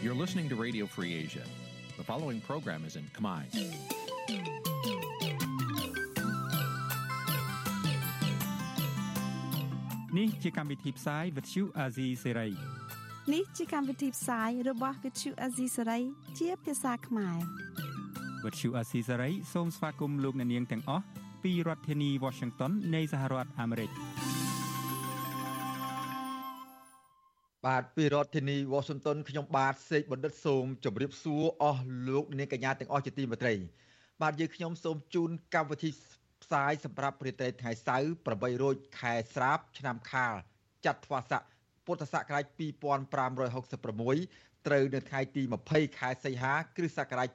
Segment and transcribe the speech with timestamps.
[0.00, 1.42] You're listening to Radio Free Asia.
[1.96, 3.42] The following program is in Khmer.
[10.18, 12.52] នេះជាកម្មវិធីផ្សាយ Vuthu Azizi Serai
[13.34, 16.02] នេះជាកម្មវិធីផ្សាយរបស់ Vuthu Azizi Serai
[16.38, 17.38] ជាភាសាខ្មែរ
[18.44, 21.04] Vuthu Azizi Serai សូមស្វាគមន៍លោកអ្នកនាងទាំងអស់
[21.42, 23.90] ពីរដ្ឋធានី Washington នៃសហរដ្ឋអាមេរិក។
[27.68, 33.54] បាទពីរដ្ឋធានីវ៉ាស៊ីនតោនខ្ញុំបាទសេកបណ្ឌិតសូមជម្រាបសួរអស់លោកនាងកញ្ញាទាំងអស់ជាទីមេត្រី
[34.22, 35.90] បាទយើងខ្ញុំសូមជូនកម្មវិធី
[36.42, 40.34] ផ្សាយសម្រាប់ព្រឹត្តិថ្ងៃសៅរ៍8រោចខែស្រាប ឆ្នាំខាល
[40.86, 41.42] ចត្វាស័ក
[41.86, 47.28] ពុទ្ធសករាជ2566ត្រូវនៅថ្ងៃទី20ខែសីហាគ្រិស្តសករាជ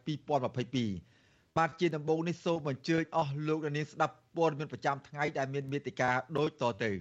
[0.77, 6.93] 2022បាទជាដំបូងនេះសូមអញ្ជើញអស់លោកនាងស្ដាប់ព័ត៌មានប្រចាំថ្ងៃដែលមានមេតិការដូចតទៅ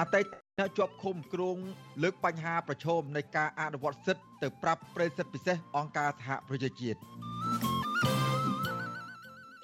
[0.00, 0.26] អតីត
[0.58, 1.58] អ្នកជាប់ឃុំគ្រង
[2.02, 6.98] លើកបញ្ហាប្រឈមនៃការអនុវត្តសិទ្ធិទៅប្រាប់ប្រិសិទ្ធពិសេសអង្គការសហប្រជាជាតិ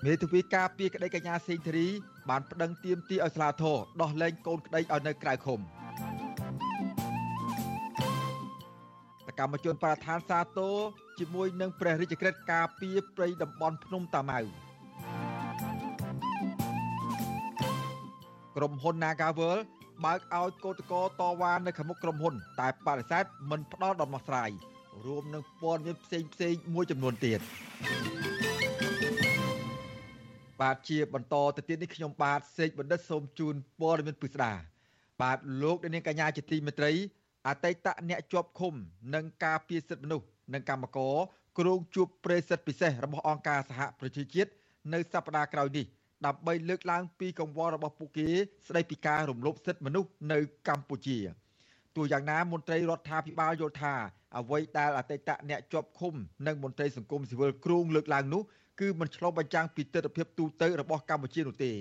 [0.05, 1.89] មេធាវីការពីក្តីកញ្ញាសេងធារី
[2.31, 5.61] បានប្តឹងទាមទារឲ្យស្លាធរដោះលែងកូនក្តីឲ្យនៅក្រៅឃុំ
[9.27, 10.77] សកម្មជនបរិស្ថានសាទរ
[11.19, 14.41] ជាមួយនឹងព្រះរាជក្រឹត្យការពីព្រៃតំបន់ភ្នំតាម៉ៅ
[18.56, 19.58] ក្រុមហ៊ុន Nagavel
[20.05, 24.51] បើកឲ្យកោតកតវ៉ានៅខាងមុខក្រុមហ៊ុន តែបដិសេធមិនផ្ដល់ដំណោះស្រាយ
[25.07, 27.41] រួមនឹងព័ត៌មានផ្សេងផ្សេងមួយចំនួនទៀត
[30.61, 34.53] បាទជាបន្តទៅទៀតនេះខ្ញុំបាទសេកបណ្ឌិតសូមជូនព័ត៌មានពិស្ដា
[35.23, 36.92] បាទលោកនាងកញ្ញាជាទីមេត្រី
[37.48, 38.75] អតីតអ្នកជាប់ឃុំ
[39.14, 41.17] និងការពារសិទ្ធិមនុស្សនិងកម្មករ
[41.59, 44.51] គ្រងជួបប្រេសិទ្ធពិសេសរបស់អង្គការសហប្រជាជាតិ
[44.92, 45.86] នៅសប្តាហ៍ក្រោយនេះ
[46.27, 48.29] ដើម្បីលើកឡើងពីកង្វល់របស់ពួកគេ
[48.69, 50.39] ស្ដីពីការរំលោភសិទ្ធិមនុស្សនៅ
[50.69, 51.19] កម្ពុជា
[51.97, 53.95] ទោះយ៉ាងណាមន្ត្រីរដ្ឋាភិបាលយល់ថា
[54.39, 56.14] អ្វីដែលអតីតអ្នកជាប់ឃុំ
[56.47, 58.42] និងមន្ត្រីសង្គមស៊ីវិលគ្រងលើកឡើងនោះ
[58.80, 61.73] គឺមិនឆ្លុះបញ្ចាំងពីទស្សនវិជ្ជាទូទៅរបស់កម្ពុជានោះទេ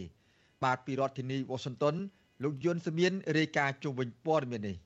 [0.63, 1.95] បាទពីរដ្ឋធានី Washington
[2.43, 4.77] លោកយុនសមៀនរាយការណ៍ជុំវិញព័ត៌មាននេះ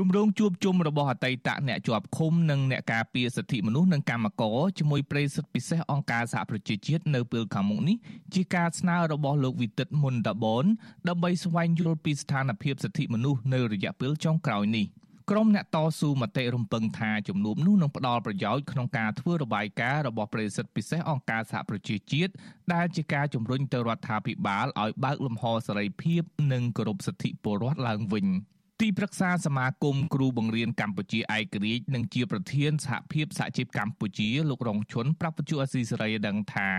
[0.00, 7.96] គម្រោងជួបជុំរបស់អតីតអ្នកជាប់ឃុំនិងអ្នកការពារសិទ្ធិមនុស្សនិងកម្មករជាមួយប្រិយសិទ្ធិពិសេសអង្គការសហប្រជាជាតិនៅពេលខាងមុខនេះ
[8.34, 10.64] ជាការស្នើរបស់លោកវិទិតមុនតាបន
[11.08, 14.86] ដើម្បីស្វែងយល់ពីស្ថានភាពសិទ្ធិមនុស្សនៅរយៈពេលចុងក្រោយនេះ
[15.30, 22.32] ក្រុមអ្នកតស៊ូមតិរំពឹងថាជំនួបនោះនឹងផ្ដល់ប្រយោជន៍ក្នុងការធ្វើរបាយការណ៍របស់ប្រិយសិទ្ធិពិសេសអង្គការសហប្រជាជាតិ
[22.74, 26.22] ដែលជាការជំរុញទៅរដ្ឋាភិបាលឲ្យបើកលំហសេរីភាព
[26.52, 28.28] និងគោរពសិទ្ធិពលរដ្ឋឡើងវិញ។
[28.82, 36.70] ទីប្រឹក្សាសមាគមគ្រូបង្រៀនកម្ពុជាឯករាជ្យនិងជាប្រធានសហភាពសហជីពកម្ពុជាលោករងឈុនប្រាប់វិទ្យុអស៊ីសេរីដឹងថា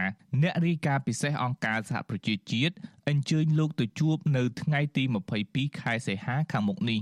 [0.41, 2.75] អ្នករាយការណ៍ពិសេសអង្គការសហប្រជាជាតិ
[3.09, 5.03] អញ្ជើញលោកទៅជួបនៅថ្ងៃទី
[5.41, 6.99] 22ខែសីហាខាងមុខនេះ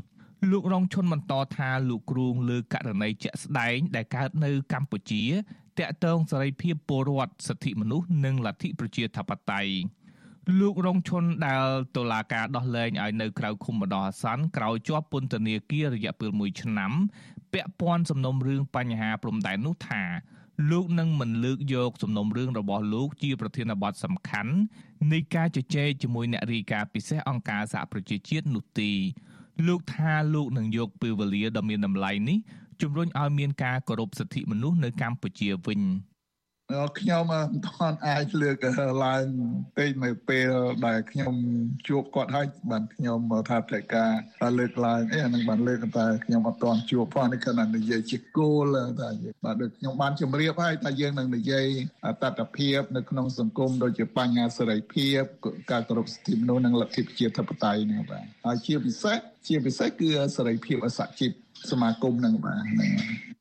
[0.52, 5.24] លោករងឈុនបន្តថាលោកគ្រូងលើករណីជាក់ស្ដែងដែលកើតនៅកម្ពុជា
[5.80, 9.74] តាក់ទងសេរីភាពពលរដ្ឋសិទ្ធិមនុស្សនិងលទ្ធិប្រជាធិបតេយ្យ
[10.60, 11.64] លោករងឈុនដែល
[11.96, 16.92] តុលាការដោះលែងឲ្យនៅក្រៅឃុំបណ្ដោះអាសន្នក្រោយជាប់ពន្ធនាគាររយៈពេល1ឆ្នាំ
[17.54, 20.04] ពាក់ព័ន្ធសំណុំរឿងបញ្ហាព្រំដែននោះថា
[20.72, 24.54] លោកនឹងមិនលើកយកសំណុំរឿងរបស់លោកជាប្រធានបទសំខាន់
[25.12, 28.92] នៃការជជែកជាមួយអ្នករាយការណ៍ពិសេសអង្គការសហប្រជាជាតិនោះទេ
[29.68, 32.38] លោកថាលោកនឹងយកពេលវេលាដ៏មានតម្លៃនេះ
[32.82, 35.82] ជំរុញឲ្យមានការគោរពសិទ្ធិមនុស្សនៅកម្ពុជាវិញ។
[37.00, 38.58] ខ្ញុំមិនទាន់អាចលើក
[39.06, 39.26] ឡើង
[39.78, 40.52] ពេកនៅពេល
[40.86, 41.34] ដែលខ្ញុំ
[41.88, 43.20] ជួបគាត់ហើយបានខ្ញុំ
[43.50, 44.12] ថាត្រូវការ
[44.60, 49.10] លើកឡើងអីអានឹងបានលើកតែខ្ញុំអត់ទាន់ជួបផងនេះគឺនិយាយជាគោលថា
[49.46, 51.66] បាទដូចខ្ញុំបានជម្រាបហើយថាយើងនឹងនិយាយ
[52.24, 55.22] តត្តភាពនៅក្នុងសង្គមដូចជាបញ្ហាសេរីភាព
[55.72, 59.18] ការគោរពសិទ្ធិមនុស្សនិងលទ្ធិប្រជាធិបតេយ្យនេះបាទហើយជាពិសេស
[59.48, 61.32] ជាពិសេសគឺសេរីភាពអសជីព
[61.72, 63.37] សមាគមនឹងបាទ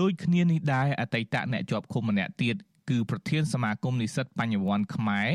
[0.00, 2.56] ដូចគ្នានេះដែរអតីតអ្នកជាប់ឃុំម្នាក់ទៀត
[2.90, 5.28] គឺប្រធានសមាគមនិស្សិតបញ្ញវន្តខ្មែរ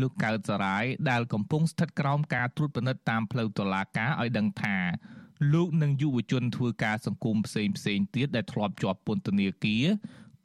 [0.00, 4.76] លោកកើតសរាយដែលកំពុងស្ថិតក្រោមការត្រួតពិនិត្យតាមផ្លូវតុលាការឲ្យដឹងថា
[5.52, 9.86] លោកនិងយុវជនធ្វើការសង្គមផ្សេងផ្សេងទៀតដែលធ្លាប់ជាប់ពន្ធនាគារ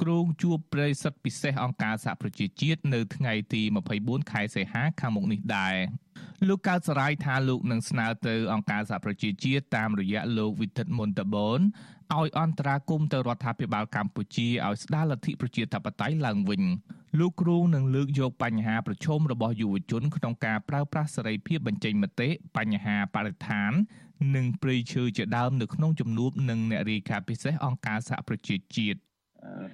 [0.01, 3.61] គ្រងជួបប្រិយសិទ្ធិពិសេសអង្គការសហប្រជាជាតិនៅថ្ងៃទី
[3.97, 5.75] 24ខែសីហាខាងមុខនេះដែរ
[6.49, 11.59] លោកកើតសរាយថាលោកនឹងស្នើទៅអង្គការសហប្រជាជាតិតាមរយៈលោកវិទិតមុនតបន
[12.15, 16.63] ឲ្យអន្តរាគមទៅរដ្ឋាភិបាលកម្ពុជាឲ្យស្ដារលទ្ធិប្រជាធិបតេយ្យឡើងវិញ
[17.19, 23.71] លោកគ្រូនឹងលើកយកបញ្ហាប្រឈមរបស់យុវជនក្នុងការប្រើប្រាស់សេរីភាពបញ្ចេញមតិបញ្ហាបរិស្ថាន
[24.35, 28.99] និងព្រៃឈើជាដើមនៅក្នុងជំនួបនឹងអ្នករាយការណ៍ពិសេសអង្គការសហប្រជាជាតិ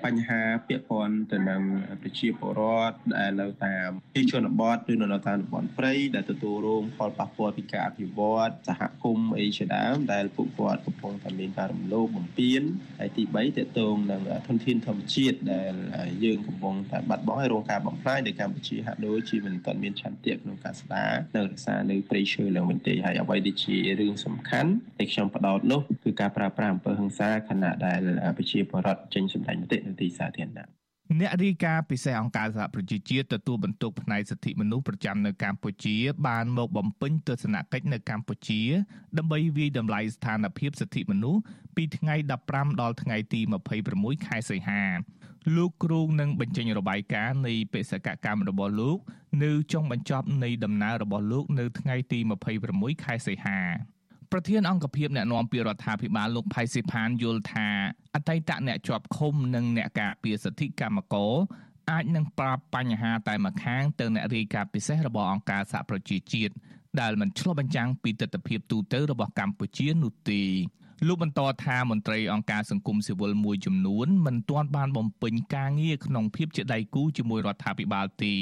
[0.03, 1.61] បញ្ហាពាក់ព័ន្ធទៅនឹង
[2.01, 12.61] ប្រជាពលរដ្ឋដែលនៅតាមទីជនបទឬនៅតាមតំបន់ព្រៃដែលទទួលរងផលប៉ះពាល់ពីការអភិវឌ្ឍសហគមន៍អីជាដើមដែលពួកគាត់កំពុងតែមានការរំលោភបំពាន
[12.99, 15.73] ហើយទី3តកតងនឹងធនធានធម្មជាតិដែល
[16.23, 27.99] យើងកំពុងតែបាត់បង់ហើយរងការបំផ្លាញដោយកម្ពុជាហាក់ដូចជាមិនទាន់មានឆន្ទៈក្នុងការស្ដារនៅរក្សានៅព្រៃឈើឡើងវិញទេហើយអ្វីដែលជារឿងសំខាន់ដែលខ្ញុំបដោតនោះគឺការប្រើប្រាស់អំពើហិង្សាខណៈដែល
[28.37, 30.69] ប្រជាពលរដ្ឋចេញសម្ដែងមតិនៅទីសាធារណៈ
[31.19, 35.95] អ្នករាយការណ៍ពិសេសអង្គការសហប្រជាជាតិទទួលបន្ទុកផ្នែកសិទ្ធិមនុស្សប្រចាំនៅកម្ពុជា
[36.27, 38.61] បានមកបំពេញទស្សនកិច្ចនៅកម្ពុជា
[39.17, 41.41] ដើម្បីវិយតម្លៃស្ថានភាពសិទ្ធិមនុស្ស
[41.75, 42.15] ពីថ្ងៃ
[42.49, 43.41] 15ដល់ថ្ងៃទី
[43.83, 44.83] 26ខែសីហា
[45.55, 48.97] លោកគ្រូនឹងបញ្ចេញរបាយការណ៍នៃបេសកកម្មរបស់លោក
[49.43, 52.19] នៅចុងបញ្ចប់នៃដំណើររបស់លោក នៅថ្ងៃទី
[52.61, 53.59] 26ខែសីហា
[54.31, 57.67] ប្រធានអង្គភិបអ្នកណែនាំពីរដ្ឋាភិបាលលោកផៃស៊ីផានយល់ថា
[58.15, 61.33] អតីតអ្នកជាប់ឃុំនិងអ្នកការពារសិទ្ធិកម្មករ
[61.91, 66.53] អាចនឹងប្រាប់បញ្ហាតែម្ខាងទៅអ្នករាយការណ៍ពិសេសរបស់អង្គការសហប្រជាជាតិ
[66.99, 70.41] ដែលមិនឆ្លុះបញ្ចាំងពីទស្សនវិជ្ជាទូទៅរបស់កម្ពុជានោះទេ
[71.07, 78.33] លោកបន្តថាមន្ត្រីអង្គការសង្គមស៊ីវិលមួយចំនួនមិនទាន់បានបំពេញការងារក្នុងភាពជាដៃគូជាមួយរដ្ឋាភិបាលទេ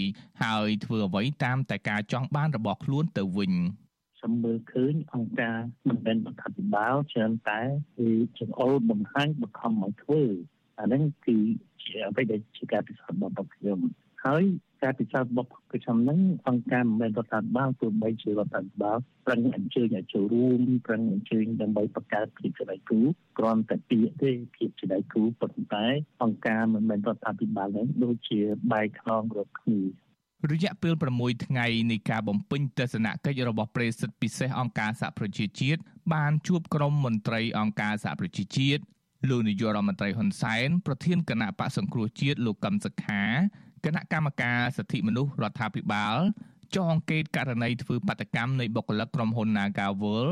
[0.44, 3.54] ហើយធ្វើអ្វីតាមតែការចង់បានរបស់ខ្លួនទៅវិញ។
[4.18, 7.62] ខ្ញុំមើលឃើញអង្គការមិនមែនរដ្ឋាភិបាលច្រើនតែ
[7.98, 8.10] គឺ
[8.40, 10.22] ចង្អុលបង្ហាញបង្ខំឲ្យធ្វើ
[10.80, 11.38] អាហ្នឹងគឺ
[11.84, 13.80] ជាអ្វីដែលជាការពិសោធន៍របស់ខ្ញុំ
[14.26, 14.44] ហើយ
[14.84, 23.00] ការពិសោធន៍របស់ខ្ញុំហ្នឹងអង្គការមិនមែនរដ្ឋាភិបាលទោះបីជារដ្ឋាភិបាលប្រឹងអញ្ជើញឲ្យចូលរួមប្រឹងអញ្ជើញដើម្បីបង្កើតភាពជាដៃគូ
[23.38, 25.86] គ្រាន់តែពាក្យទេភាពជាដៃគូប៉ុន្តែ
[26.24, 28.40] អង្គការមិនមែនរដ្ឋាភិបាលហ្នឹងដូចជា
[28.72, 29.80] បែកខ្នងរកគ្នា
[30.52, 35.80] រយៈពេល6ថ្ងៃនៃការបំពេញទស្សនកិច្ចរបស់ប្រេសិតពិសេសអង្គការសហប្រជាជាតិ
[36.14, 38.82] បានជួបក្រុមមន្ត្រីអង្គការសហប្រជាជាតិ
[39.30, 43.24] លោកនាយករដ្ឋមន្ត្រីហ៊ុនសែនប្រធានគណៈបកសង្គ្រោះជាតិលោកកឹមសុខា
[43.86, 46.16] គណៈកម្មការសិទ្ធិមនុស្សរដ្ឋាភិបាល
[46.74, 50.28] ចុះអង្កេតករណីធ្វើបាតកម្មនៃបុគ្គលិកក្រុមហ៊ុន Nagawal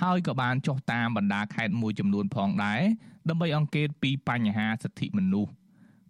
[0.00, 2.82] ហើយក៏បានចុះតាមបណ្ដាខេត្តមួយចំនួនផងដែរ
[3.28, 5.52] ដើម្បីអង្កេតពីបញ្ហាសិទ្ធិមនុស្ស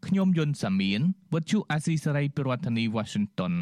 [0.06, 1.00] ខ្ញុំយុនសាមៀន
[1.32, 3.54] វុទ្ធុអាស៊ីសេរីប្រធានាធិបតី Washington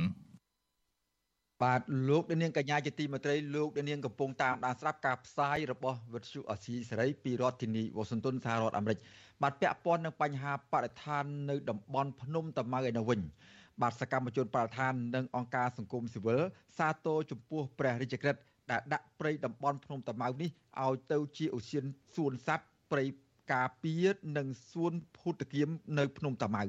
[1.63, 8.99] បាទលោកនាងកញ្ញាជាទីមេត្រីលោកនាងកំពុងតាមដានស្ដាប់ការផ្សាយរបស់វិទ្យុអាស៊ីសេរីពីរដ្ឋធានីវ៉ាស៊ីនតោនសហរដ្ឋអាមេរិក
[9.43, 13.21] បាទពាក់ព័ន្ធនឹងបញ្ហាបរិស្ថាននៅតំបន់ភ្នំតាម៉ៅឯនោះវិញ
[13.83, 16.41] បាទសកម្មជនបរិស្ថាននិងអង្គការសង្គមស៊ីវិល
[16.79, 18.41] សាទរចំពោះព្រះរាជក្រឹត្យ
[18.71, 20.51] ដែលដាក់ព្រៃតំបន់ភ្នំតាម៉ៅនេះ
[20.83, 21.85] ឲ្យទៅជាឧស្សាហ
[22.17, 23.05] សួនសត្វព្រៃ
[23.53, 24.07] ការពារ
[24.37, 25.69] និងសួនភូតគៀម
[25.99, 26.65] នៅភ្នំតាម៉ៅ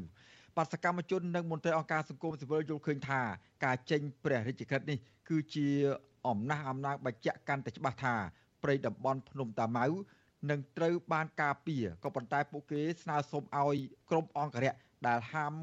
[0.57, 3.21] បាទសកម្មជននិងមន្ត្រីអង្គការសង្គមស៊ីវិលយល់ឃើញថា
[3.65, 4.97] ការចេញព្រះរាជក្រឹត្យនេះ
[5.29, 5.67] គឺជា
[6.27, 8.15] អំណះអំណាងបញ្ជាក់កាន់តែច្បាស់ថា
[8.63, 9.85] ព្រៃតំបន់ភ្នំតាម៉ៅ
[10.49, 13.75] នឹងត្រូវបានការពារក៏ប៉ុន្តែពួកគេស្នើសុំឲ្យ
[14.09, 14.73] ក្រមអង្គរៈ
[15.07, 15.53] ដែលហាម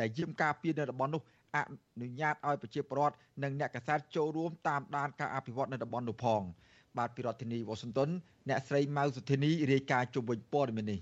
[0.00, 1.22] ដែលយាមការពារនៅតំបន់នោះ
[1.56, 1.58] អ
[2.02, 6.42] នុញ្ញាតឲ្យប្រជាពលរដ្ឋនិងអ្នកកសែតចូលរួមតាមដានការអភិវឌ្ឍនៅតំបន់នោះផង
[6.98, 8.10] បាទពីរដ្ឋធានីវ៉ាស៊ីនតោន
[8.48, 11.00] អ្នកស្រីម៉ៅសុធានីរាយការណ៍ជុំវិញព័ត៌មាននេះ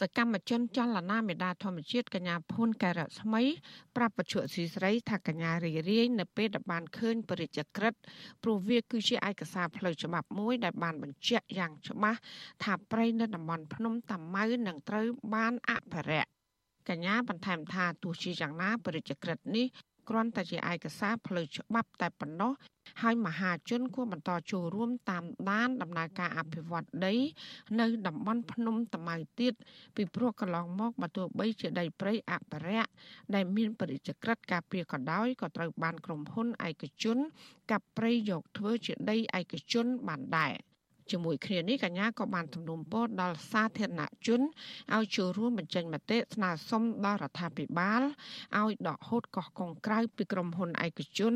[0.00, 3.42] សកម្មជនចលនាមេដាធម្មជាតិកញ្ញាភួនកែរស្មី
[3.96, 7.94] ប្រាប់បច្ចុប្បន្នស៊ីស្រីថាកញ្ញារីរាយនៅពេលដែលបានឃើញបរិយាក្រិត
[8.42, 12.18] ព្រោះវាគឺជាឯកសារផ្លូវច្បាប់មួយដែលបានបញ្ជាក់យ៉ាងច្បាស់
[12.64, 16.30] ថាព្រៃនៅតំបន់ភ្នំតាម៉ៅនឹងត្រូវបានអភិរក្ស
[16.88, 19.66] កញ្ញាបន្ថែមថាទោះជាយ៉ាងណាបរិយាក្រិតនេះ
[20.08, 22.52] គ្រាន់តែជាឯកសារផ្លូវច្បាប់តែប៉ុណ្ណោះ
[23.02, 27.14] ហើយមហាជនគួរបន្តចូលរួមតាមដានដំណើរការអភិវឌ្ឍដី
[27.80, 29.52] នៅតំបន់ភ្នំតាម៉ៅទៀត
[29.96, 32.90] ពីព្រោះកន្លងមកបើទោះបីជាដីព្រៃអភិរក្ស
[33.34, 37.18] ដែលមានបរិយាក្រិតការពារក៏ដោយក៏ត្រូវបានក្រុមហ៊ុនឯកជន
[37.70, 40.54] កាប់ព្រៃយកធ្វើជាដីឯកជនបានដែរ។
[41.10, 44.40] ជាមួយគ្នានេះកញ្ញាក៏បានទំនុំពរដល់សាធារណជន
[44.94, 48.02] ឲ្យចូលរួមបញ្ចេញមតិស្នើសុំដល់រដ្ឋាភិបាល
[48.58, 51.34] ឲ្យដកហូតកោះកុងក្រៅពីក្រុមហ៊ុនឯកជន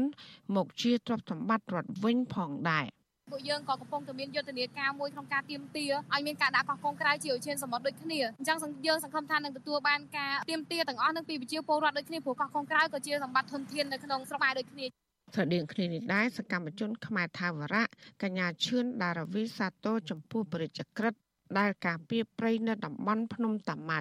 [0.57, 2.87] មកជាទ្រព្យសម្បត្តិរដ្ឋវិញផងដែរ
[3.33, 14.87] ពួកយើងក៏កំពុងតែមានយុទ្ធនាការមួយក្នុងការទៀមទាឲ្យមានការដាក់កោះកុងក្រៅជាឧឈានសមុទ្រដូចគ្នាអញ្ចឹងយើងសង្ឃឹមថានឹងទទួលបានការទៀមទាទាំងអស់នឹងពីប្រជាពលរដ្ឋដូចគ្នាព្រោះកោះកុងក្រៅក៏ជាសម្បត្តិធនធាននៅក្នុងស្រុកដែរដូចគ្នា
[15.35, 17.85] ស្រដៀងគ្នានេះដែរសកម្មជន ខ្មែរថាវរៈ
[18.23, 21.15] កញ្ញាឈឿនដារវីសាទរចំពោះបរិជ្ជក្រិត
[21.59, 24.01] ដែលការពីប្រៃនៅតំបន់ភ្នំតាម៉ៅ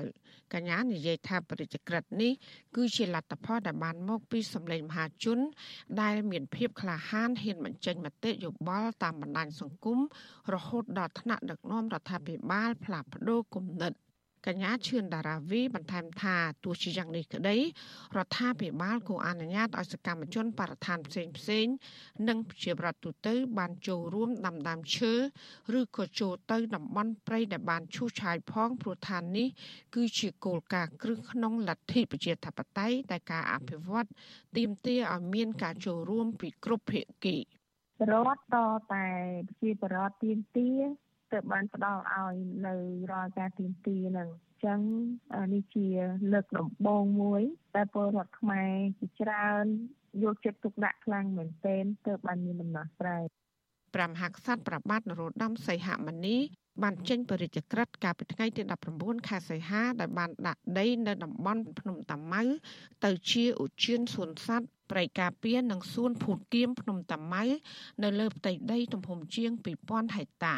[0.53, 2.32] កញ្ញានិយាយថាបរិជ្ជក្រិតនេះ
[2.75, 5.39] គឺជាលទ្ធផលដែលបានមកពីសម្លេងមហាជន
[6.01, 10.00] ដែលមានភាពក្លាហានហ៊ានបញ្ចេញមតិយោបល់តាមបណ្ដាញសង្គម
[10.53, 13.94] រហូតដល់ថ្នាក់ដឹកនាំរដ្ឋាភិបាលផ្លាស់ប្ដូរគំនិត
[14.48, 17.58] កញ្ញាឈឿនដារាវីបន្ថែមថាទោះជាយ៉ាងនេះក្តី
[18.18, 21.66] រដ្ឋាភិបាលគួរអនុញ្ញាតឲ្យសកម្មជនបរិស្ថានផ្សេងផ្សេង
[22.28, 25.14] និងជាប្រដ្ឋទូទៅ បានចូលរួមដាំដើមឈើ
[25.80, 29.48] ឬក៏ចូលទៅតំបន់ព្រៃដែលបានឈូសឆាយផងព្រោះថានេះ
[29.96, 34.08] គឺជាគោលការណ៍គ្រឹះក្នុងលទ្ធិប្រជាធិបតេយ្យដែលការអភិវឌ្ឍ
[34.58, 37.38] ទាមទារឲ្យមានការចូលរួមពីគ្រប់ភាគី
[38.12, 38.58] រដ្ឋត
[38.94, 39.06] តែ
[39.48, 40.70] ប្រជាបរតទៀមទា
[41.36, 42.36] ទើបបានផ្ដល់ឲ្យ
[42.68, 42.75] នៅ
[43.12, 44.30] រាល់ការទៀមទានឹង
[44.65, 44.80] ចឹង
[45.54, 45.88] នេះជា
[46.34, 47.42] លើកដំបូងមួយ
[47.75, 49.65] តែពលរដ្ឋខ្មែរជាច្រើន
[50.24, 53.24] យកចិត្តទុកដាក់ខ្លាំងមែនទែនទើបបានមានដំណោះស្រាយ
[53.96, 56.38] ប្រាំហក្សត្រប្របាទនរោត្តមសីហមុនី
[56.84, 58.62] បានចេញបរិយាក្រិតកាលពីថ្ងៃទី
[58.96, 62.44] 19ខែសីហាដែលបានដាក់ដីនៅតំបន់ភ្នំតាម៉ៅ
[63.06, 67.46] ទៅជាឧទ្យានសួនសត្វព្រៃការពារនិងសួនភូតគៀមភ្នំតាម៉ៅ
[68.04, 69.51] នៅលើផ្ទៃដីទំហំជាង
[69.86, 70.58] 2000ហិកតា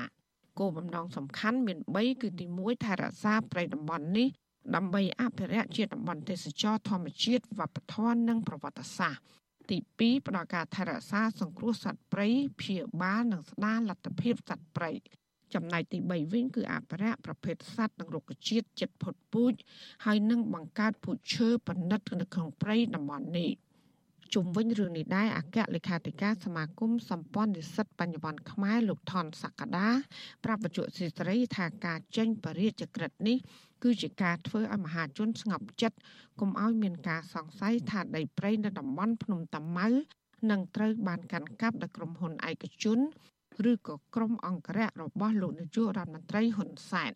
[0.59, 4.27] គោលបំណងសំខាន់មាន3គឺទី1ថែរក្សាព្រៃតំបន់នេះ
[4.75, 9.23] ដើម្បីអភិរក្សជាតំបន់ទេសចរធម្មជាតិវប្បធម៌និងប្រវត្តិសាស្ត្រ
[9.69, 12.27] ទី2ផ្ដល់ការថែរក្សាសង្គ្រោះសត្វព្រៃ
[12.59, 14.91] ព្យាបាលនិងស្ដារលទ្ធភាពសត្វព្រៃ
[15.53, 19.53] ចំណែកទី3វិញគឺអភិរក្សប្រភេទសត្វនិងរុក្ខជាតិចិត្តផុតពូជ
[20.05, 23.51] ហើយនឹងបង្កើតពូជឈើប៉និតនៅក្នុងព្រៃតំបន់នេះ។
[24.33, 29.87] ជុំវិញរឿងនេះដែរអគ្គលេខាធិការសមាគមសម្ព័ន្ធនិស្សិតបញ្ញវន្តខ្មែរលោកថនសក្តា
[30.43, 33.37] ប្រាប់បច្ចុប្បន្នស្រីថាការចេញបរិយាក្រិតនេះ
[33.83, 35.97] គឺជាការធ្វើឲ្យមហាជនស្ងប់ចិត្ត
[36.39, 39.87] កុំឲ្យមានការសង្ស័យថាដីព្រៃនៅតំបន់ភ្នំតាម៉ៅ
[40.51, 42.99] នឹងត្រូវបានកាន់កាប់ដោយក្រុមហ៊ុនឯកជន
[43.71, 47.11] ឬក៏ក្រុមអង្គរៈរបស់លោកនាយករដ្ឋមន្ត្រីហ៊ុនសែន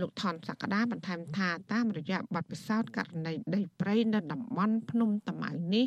[0.00, 5.84] លោកថនសក្តាបន្ថែមថាតាមរយៈបទពិសោធន៍ករណីដីព្រៃនៅតំបន់ភ្នំតាម៉ៅនេះ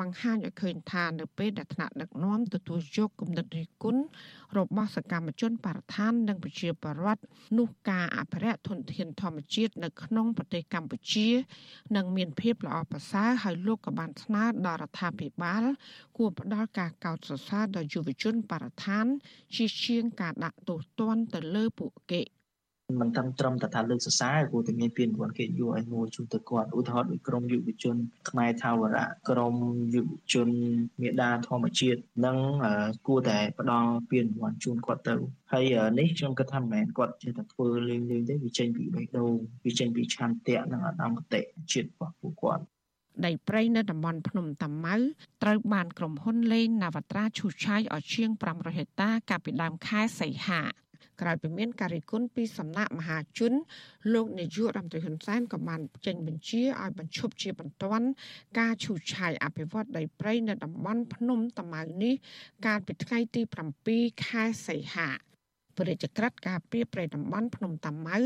[0.00, 4.02] បង្ហាញឲ្យឃើញថានៅពេលដែលថ្នាក់ដឹកនាំទទួលយកគំនិតរិះគន់
[4.58, 7.22] របស់សកម្មជនបរិស្ថាននិងប្រជាពលរដ្ឋ
[7.58, 11.28] នោះការអភិរក្សធនធានធម្មជាតិនៅក្នុងប្រទេសកម្ពុជា
[11.96, 15.62] នឹងមានភាពល្អប្រសើរហើយលោកក៏បានស្នើដល់រដ្ឋាភិបាល
[16.16, 19.06] គួរផ្ដល់ការកោតសរសើរដល់យុវជនបរិស្ថាន
[19.54, 22.22] ជាជាងការដាក់ទោសទណ្ឌទៅលើពួកគេ។
[23.00, 27.96] មិនត្រឹមត្រឹមតែថាលើកសរសើរគួរតែមានពានរង្វាន់កិត្តិយសឲ្យមួយជូនទៅគាត់ឧទាហរណ៍ដូចក្រមយុវជន
[28.30, 29.54] ខ្មែរថាវរៈក្រម
[29.94, 30.48] យុវជន
[31.02, 32.38] មេដាធម្មជាតិនិង
[33.06, 35.14] គួរតែផ្ដល់ពានរង្វាន់ជូនគាត់ទៅ
[35.52, 35.64] ហើយ
[35.98, 39.32] នេះខ្ញុំគិតថាមិនមែនគាត់ចេះតែធ្វើលេងលេងទេវាចេញពីបេះដូង
[39.64, 41.40] វាចេញពីឆន្ទៈនិងអត្តមគតិ
[41.72, 42.64] ជាតិរបស់ពួកគាត់
[43.26, 44.96] ដីព្រៃនៅតំបន់ភ្នំតាម៉ៅ
[45.42, 50.60] ត្រូវបានក្រុមហ៊ុនលេងនាវត្រាឈូសឆាយឲ្យជាង500ហិកតាកាលពីដើមខែសីហា
[51.20, 53.52] ក្រោយពីមានការរិះគន់ពីសំណាក់មហាជន
[54.12, 58.06] លោកនាយករដ្ឋមន្ត្រីហ៊ុនសែនក៏បានចេញបញ្ជាឲ្យបញ្ឈប់ជាបន្ទាន់
[58.58, 62.14] ការឈូសឆាយអភិវឌ្ឍដីព្រៃនៅតំបន់ភ្នំតាម៉ៅនេះ
[62.66, 63.42] កាលពីថ្ងៃទី
[63.84, 65.08] 7ខែសីហា
[65.76, 68.18] ព្រះរាជក្រឹត្យការពីប្រៃតំបន់ភ្នំតាម៉ៅ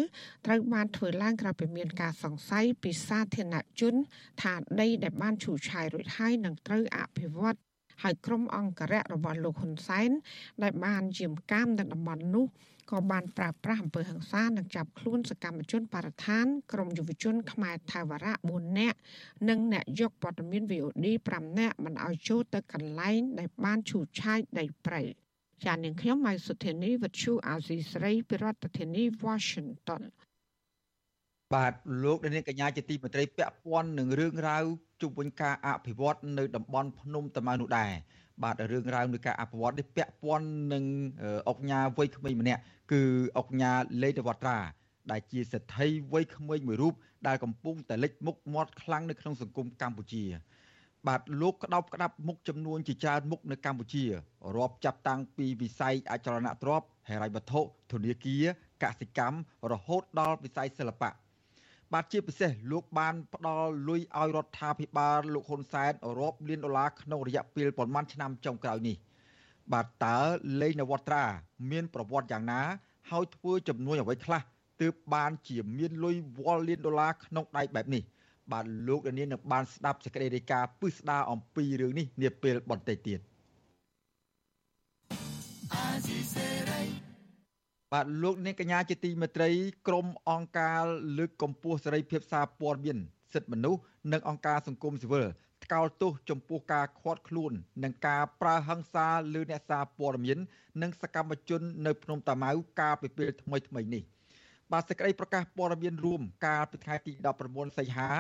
[0.47, 3.95] ត្រូវបានធ្វើឡើងក្រោយពីមានការសង្ស័យពីសាធារណជន
[4.43, 7.59] ថាដីដែលបានឈូសឆាយរួចហើយនឹងត្រូវអភិវឌ្ឍ
[8.03, 10.11] ហើយក្រុមអង្គរៈរបស់លោកហ៊ុនសែន
[10.63, 12.47] ដែលបានយាមកាមនៅតំបន់នោះ
[12.91, 18.99] ក៏បានប្រើប្រាស់អំពើហិង្សានិងចាប់ខ្លួនសកម្មជនបរិស្ថានក្រមយុវជនខ្មែរថាវរៈ4នាក់
[19.49, 25.03] និងអ្នកយកព័ត៌មាន VOD 5នាក់មិនឲ្យចូលទៅកន្លែងដែលបានឈូសឆាយដីព្រៃ
[25.65, 30.03] ចាននាងខ្ញុំម៉ៃសុធានីវិទ្យុអាស៊ីស្រី ពីរដ្ឋធានី Washington
[31.55, 31.73] បាទ
[32.03, 34.65] លោកនាងកញ្ញាជាទីមេត្រីពាក់ព័ន្ធនឹងរឿងរ៉ាវ
[35.01, 37.93] ជុំវិញការអភិវឌ្ឍនៅតំបន់ភ្នំតាម៉ៅនោះដែរ
[38.43, 40.85] បាទរឿងរ៉ាវនៃការអភិវឌ្ឍនេះពាក់ព័ន្ធនឹង
[41.49, 42.61] អុកញ៉ាវ័យក្មេងម្នាក់
[42.93, 43.03] គឺ
[43.39, 43.73] អុកញ៉ា
[44.03, 44.59] លេតវត្រា
[45.11, 46.95] ដែលជាសេដ្ឋីវ័យក្មេងមួយរូប
[47.27, 50.25] ដែលកំពុងតែលេចមុខមាត់ខ្លាំងនៅក្នុងសង្គមកម្ពុជា
[51.07, 54.05] បាទលោកក្តោបក្តាប់មុខចំនួនជាច្រើនមុខនៅកម្ពុជា
[54.57, 57.61] រាប់ចាប់តាំងពីវិស័យអចលនទ្រព្យហិរញ្ញវត្ថុ
[57.93, 58.45] ធនាគារ
[58.83, 59.39] កសិកម្ម
[59.73, 61.11] រហូតដល់វិស័យសិល្បៈ
[61.95, 68.97] បាទជាពិសេសលោកបានផ្ដល់លុយឲ្យរដ្ឋាភិបាលលោកហ៊ុនសែនរាប់លានដុល្លារក្នុងរយៈពេលប្រមាណឆ្នាំចុងក្រោយនេះ
[69.73, 70.19] បាទតើ
[70.61, 71.25] លេងនវត្រា
[71.71, 72.61] មានប្រវត្តិយ៉ាងណា
[73.11, 74.43] ហើយធ្វើចំនួនអ្វីខ្លះ
[74.83, 78.03] ទើបបានជាមានលុយវល់លានដុល្លារក្នុងដៃបែបនេះ
[78.53, 83.21] បាទលោកដានៀននឹងបានស្ដាប់សេចក្តីរាយការណ៍ពិស្ដារអំពីរឿងនេះនាពេលបន្តិចទៀត
[85.75, 86.76] អាស៊ីសេរី
[87.93, 89.51] បាទលោកនាងកញ្ញាជាទីមេត្រី
[89.89, 90.83] ក្រមអង្គការ
[91.19, 92.99] លើកកម្ពស់សេរីភាពសារព័ត៌មាន
[93.33, 93.81] សិទ្ធិមនុស្ស
[94.13, 95.27] និងអង្គការសង្គមស៊ីវិល
[95.65, 97.53] ថ្កោលទោសចំពោះការខាត់ខ្លួន
[97.85, 100.39] និងការប្រើហិង្សាលើអ្នកសារព័ត៌មាន
[100.83, 102.51] និងសកម្មជននៅភ្នំតាម៉ៅ
[102.81, 104.03] កាលពីពេលថ្មីថ្មីនេះ
[104.73, 107.13] បាទសេចក្តីប្រកាសព័ត៌មានរួមកាលពីថ្ងៃទី
[107.47, 108.11] 19សីហា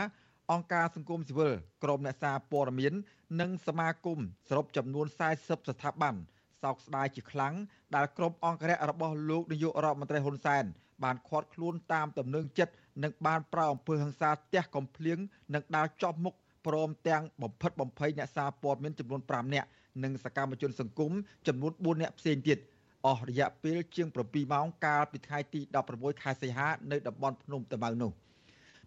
[0.53, 1.55] អង្គការសង្គមស៊ីវិល
[1.85, 2.93] ក្រមអ្នកសារព័ត៌មាន
[3.41, 4.19] និងសមាគម
[4.49, 5.07] សរុបចំនួន
[5.39, 6.15] 40ស្ថាប័ន
[6.63, 7.55] សោកស្ដាយជាខ្លាំង
[7.95, 10.65] ដែលក្រុមអង្គរៈរបស់លោកនាយករដ្ឋមន្ត្រីហ៊ុនសែន
[11.05, 15.19] បានខាត់ខ្លួនតាមទំនឹងចិត្តនឹងបានប្រៅអំពើហិង្សាផ្ទះកំភ្លៀង
[15.55, 16.35] និងដាល់ចប់មុខ
[16.67, 19.69] ព្រមទាំងបំផិតបំភ័យអ្នកសារព័ត៌មានចំនួន5នាក់
[20.03, 21.13] និងសកម្មជនសង្គម
[21.47, 22.59] ចំនួន4នាក់ផ្សេងទៀត
[23.07, 25.61] អស់រយៈពេលជាង7ម៉ោងកាលពីថ្ងៃទី
[25.93, 28.13] 16ខែសីហានៅតំបន់ភ្នំតាម៉ៅនោះ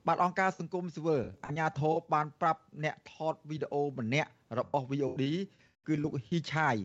[0.07, 5.23] បាទអង្គការសង្គមស៊ីវិលអាជ្ញាធរបានប្រាប់អ្នកថតវីដេអូម្នាក់របស់ VOD
[5.87, 6.75] គឺលោកហ៊ីឆាយ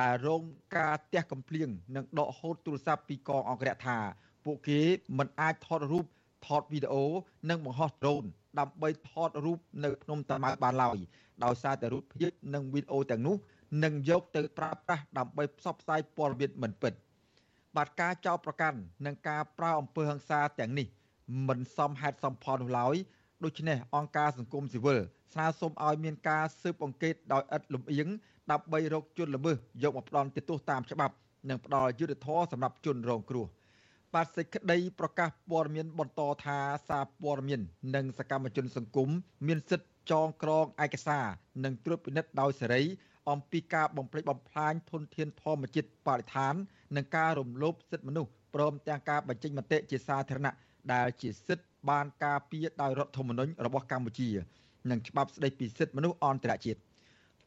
[0.00, 0.42] ដែលរង
[0.76, 3.98] ការទះកំភ្លៀងនិងដកហូតទូរស័ព្ទពីកងអង្គរៈថា
[4.44, 4.80] ពួកគេ
[5.18, 6.04] មិនអាចថតរូប
[6.46, 7.04] ថតវីដេអូ
[7.50, 8.24] និងបង្ហោះដ្រូន
[8.58, 10.98] ដើម្បីថតរូបនៅភ្នំតាម៉ៅបានឡើយ
[11.44, 13.36] ដោយសារតែរូបភាពនិងវីដេអូទាំងនោះ
[13.84, 16.92] នឹងយកទៅប្រើប្រាស់ដើម្បីផ្សព្វផ្សាយព័ត៌មានមិនពិត
[17.76, 20.86] បាទការចោទប្រកាន់និងការប្រើអំពើហិង្សាទាំងនេះ
[21.48, 22.94] មិនសមហេតុសមផលនោះឡើយ
[23.44, 24.98] ដូច្នេះអង្គការសង្គមស៊ីវិល
[25.32, 28.08] ស្នើសុំឲ្យមានការស៊ើបអង្កេតដោយឥតលំអៀង
[28.52, 31.14] ដើម្បីរកជនល្មើសយកមកផ្ដន់ទោសតាមច្បាប់
[31.48, 33.46] និងផ្ដល់យុត្តិធម៌សម្រាប់ជនរងគ្រោះ
[34.14, 36.58] បាទសេចក្តីប្រកាសព័ត៌មានបន្តថា
[36.88, 37.60] សារព័ត៌មាន
[37.94, 39.08] និងសកម្មជនសង្គម
[39.46, 41.26] មានសិទ្ធិចងក្រងឯកសារ
[41.64, 42.82] និងត្រួតពិនិត្យដោយសេរី
[43.30, 46.54] អំពីការបំផ្លិចបំផ្លាញធនធានធម្មជាតិបរិស្ថាន
[46.96, 50.54] និងការរំលោភសិទ្ធិមនុស្សព្រមទាំងការបញ្ចេញមតិជាសាធារណៈ
[50.92, 54.28] ដែលជាសិទ្ធិបានការពារដោយរដ្ឋធម្មនុញ្ញរបស់កម្ពុជា
[54.90, 56.80] និងច្បាប់ស្តីពីសិទ្ធិមនុស្សអន្តរជាតិ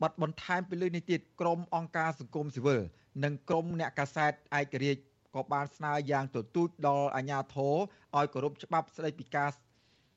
[0.01, 2.81] បាត់បន្ថែមពីលើនេះទៀតក្រមអង្គការសង្គមស៊ីវិល
[3.23, 5.01] និងក្រមអ្នកកាសែតឯករាជ្យ
[5.35, 7.75] ក៏បានស្នើយ៉ាងទទូចដល់អាជ្ញាធរ
[8.17, 9.49] ឲ្យគោរពច្បាប់ស្តីពីការ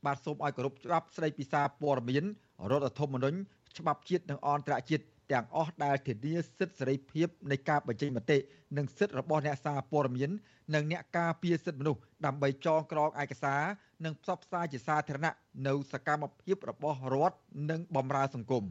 [0.05, 2.25] បាទសូមឲ្យគោរពច្បាប់ស្តីពីសារព័ត៌មាន
[2.71, 3.37] រដ្ឋធម្មនុញ្ញ
[3.77, 8.37] ច្បាប់ជាតិនិងអន្តរជាតិទាំងអស់ដែលធានាសិទ្ធិសេរីភាពនៃការបញ្ចេញមតិ
[8.77, 10.31] និងសិទ្ធិរបស់អ្នកសារព័ត៌មាន
[10.75, 13.61] និងអ្នកការពារសិទ្ធិមនុស្សដើម្បីចងក្រងឯកសារ
[14.05, 15.33] និងផ្សព្វផ្សាយជាសាធារណៈ
[15.67, 17.37] នៅសកម្មភាពរបស់រដ្ឋ
[17.69, 18.65] និងបម្រើសង្គម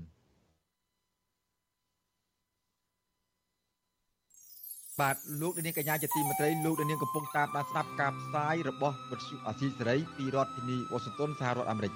[5.00, 11.92] បាទលោកនាងកញ្ញាជាទីមេត្រីលោកនាងកំពុងតាមដានស្ដាប់ការផ្សាយរបស់វិទ្យុអាស៊ីសេរីពីរដ្ឋធានីវ៉ាស៊ីនតោនសហរដ្ឋអាមេរិក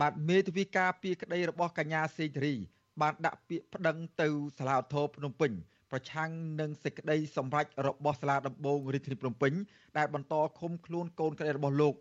[0.00, 2.54] បាទមេធាវីការពីក្តីរបស់កញ្ញាសេងធារី
[3.00, 4.28] បានដាក់ពាក្យប្តឹងទៅ
[4.58, 5.52] សាលាឧទ្ធរភ្នំពេញ
[5.90, 9.52] ប្រឆាំងនឹងសេចក្តីសម្រេចរបស់សាលាដំបងរាជធានីភ្នំពេញ
[9.96, 11.94] ដែលបន្តឃុំខ្លួនកូនក្តីរបស់លោក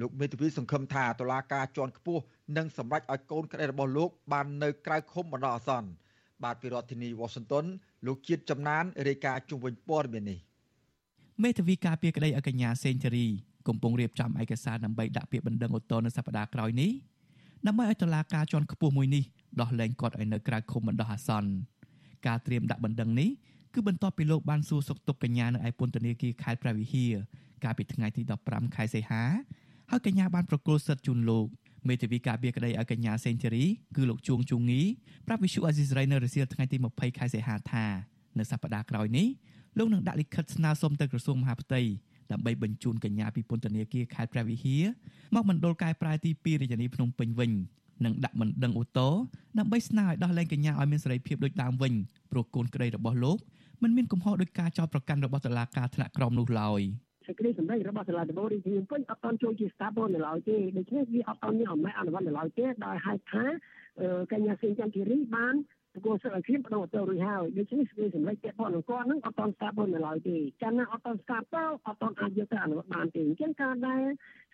[0.00, 2.22] លោកមេធាវីសង្ឃឹមថាតុលាការជាន់ខ្ពស់
[2.56, 5.90] នឹងសម្រេចឲ្យកូនក្តីរបស់លោកបាននៅក្រៅឃុំបណ្ដោះអាសន្ន
[6.44, 7.64] បាទពីរដ្ឋធានីវ៉ាស៊ីនតោន
[8.06, 10.38] លោកជាតិចំណានរាយការណ៍ជុំវិញព័ត៌មាននេះ
[11.42, 13.26] មេធាវីការពីក្តីអកញ្ញាសេងធារី
[13.68, 16.90] កំពុងរៀបចំឯកសារដើម្បីដាក់ពាក្យបណ្ដឹងឧទ្ធរណ៍នៅសប្តាហ៍ក្រោយនេះ
[17.66, 19.24] ដើម្បីឲ្យតុលាការជាន់ខ្ពស់មួយនេះ
[19.60, 21.50] ដោះលែងគាត់ឲ្យនៅក្រៅឃុំបណ្ដោះអាសន្ន
[22.26, 23.30] ការត្រៀមដាក់បណ្ដឹងនេះ
[23.74, 27.14] គឺបន្ទាប់ពីលោកបានសួរសុខទុក្ខកញ្ញានៅឯពន្ធនាគារខេត្តព្រះវិហារ
[27.64, 29.22] កាលពីថ្ងៃទី15ខែសីហា
[29.90, 31.46] ហើយកញ្ញាបានប្រគល់សិទ្ធិជូនលោក
[31.88, 33.64] មេធាវីការពារក្តីឲ្យកញ្ញាសេងធីរី
[33.96, 34.82] គឺលោកជួងជូងី
[35.26, 37.84] ប្រាប់វិសុអាស៊ីសេរីនៅរសៀលថ្ងៃទី20ខែសីហាថា
[38.38, 39.28] នៅសប្តាហ៍ក្រោយនេះ
[39.78, 41.80] លោកនឹងដាក់លិខិតស្នើសុំទៅក្រសួងមហាផ្ទៃ
[42.32, 44.84] ដើម្បីបញ្ជូនកញ្ញាពីពន្ធនាគារខេត្តព្រះវិហារ
[45.34, 47.52] មកមណ្ឌលកែប្រែទី2រាជធានីភ្នំពេញវិញ
[48.04, 49.08] និងដាក់បណ្ដឹងអូតូ
[49.58, 51.92] ដើម្បីស្នើឲ្យដោះលែងកញ្ញាឲ្យមានសេរីភាពដូចដើមវិញ
[52.30, 53.38] ព្រោះកូនក្តីរបស់លោក
[53.82, 56.80] មិនមានកំហុសដោយការចោទប្រកាន់របស់តុលាការថ្នាក់ក្រោមនោះឡើយ
[57.26, 63.44] សេចក្តីសម្រេចរបស់សាលាដំបូងរាជធានីភ្នំពេញអត់តន់ចូលជាស្ថាប័ននៅឡើយទេដូច្នេះវាអត់តន់មានអំណាចអនុវត្តនៅឡើយទេដោយហេតុថា
[64.32, 65.54] កញ្ញាសេងចន្ទធីរីបាន
[65.92, 74.02] ប្រគល់សិទ្ធិឲ្យខ្ញុំបដូរទៅរួចហើយដូច្នេះសេចក្តីសម្រេចពាក់ព័ន្ធនឹងគាត់នឹងអត់តន់ស្ថាប័ននៅឡើយទេចាំណាអត់តន់ស្ថាប័នអត់តន់អាចយកទៅអនុវត្តបានទេអញ្ចឹងការដែល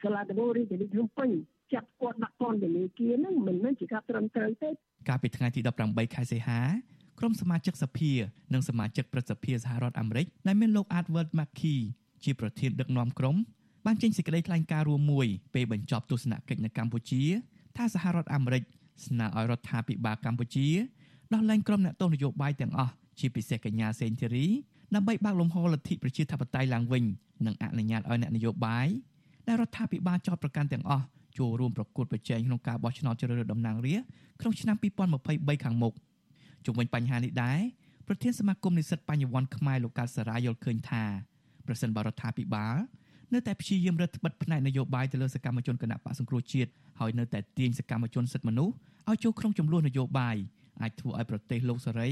[0.02, 1.31] សាលាដំបូងរាជធានីភ្នំពេញ
[1.74, 4.70] ចាប់គាត់ដាក់ពន្ធនាគារហ្នឹងមិនមែនជាការត្រឹមត្រូវទេ
[5.09, 6.61] កាលពីថ្ងៃទី18ខែសីហា
[7.18, 8.12] ក្រុមសមាជិកសភា
[8.55, 11.85] និងសមាជិកព្រឹទ្ធសភាសហរដ្ឋអាមេរិកដែលមានលោក Edward McKee
[12.26, 13.36] ជាប្រធានដឹកនាំក្រុម
[13.86, 17.22] បានចេញសេចក្តីថ្លែងការណ៍រួមមួយពេលបញ្ចប់ទស្សនកិច្ចនៅកម្ពុជា
[17.76, 18.62] ថាសហរដ្ឋអាមេរិក
[19.06, 20.68] ស្នើឲ្យរដ្ឋាភិបាលកម្ពុជា
[21.34, 24.46] ដោះលែងក្រុមអ្នកទោសនយោបាយទាំងអស់ជាពិសេសកញ្ញាសេងធីរី
[24.94, 27.04] ដើម្បីបើកលំហលទ្ធិប្រជាធិបតេយ្យឡើងវិញ
[27.46, 28.86] និងអនុញ្ញាតឲ្យអ្នកនយោបាយ
[29.46, 31.04] ដែលរដ្ឋាភិបាលចោទប្រកាន់ទាំងអស់
[31.38, 34.76] ចូលរួមប្រកួតប្រជែងក្នុងការបោះឆ្នោតជ្រើសរើសតំណាងរាស្ត្រក្នុងឆ្នាំ
[35.20, 35.94] 2023ខាងមុខ
[36.64, 37.60] ជុំវិញបញ្ហានេះដែរ
[38.06, 41.04] ប្រធានសមាគមនិស្សិតបញ្ញវន្តខ្មែរលោកកើតសារាយល់ឃើញថា
[41.68, 42.76] ប្រសិនបរដ្ឋាភិបាល
[43.35, 48.74] នៅតែព្យាយាមរឹតបន្តឹងផ្នែកនយោបាយទៅលើសកម្មជនគណៈបកសង្គ្រោះជាតិហើយនៅតែទាញសកម្មជនសិទ្ធិមនុស្ស
[49.09, 50.37] ឲ្យចូលក្នុងចំនួននយោបាយ
[50.83, 52.11] អាចធ្វើឲ្យប្រទេសលោកសេរី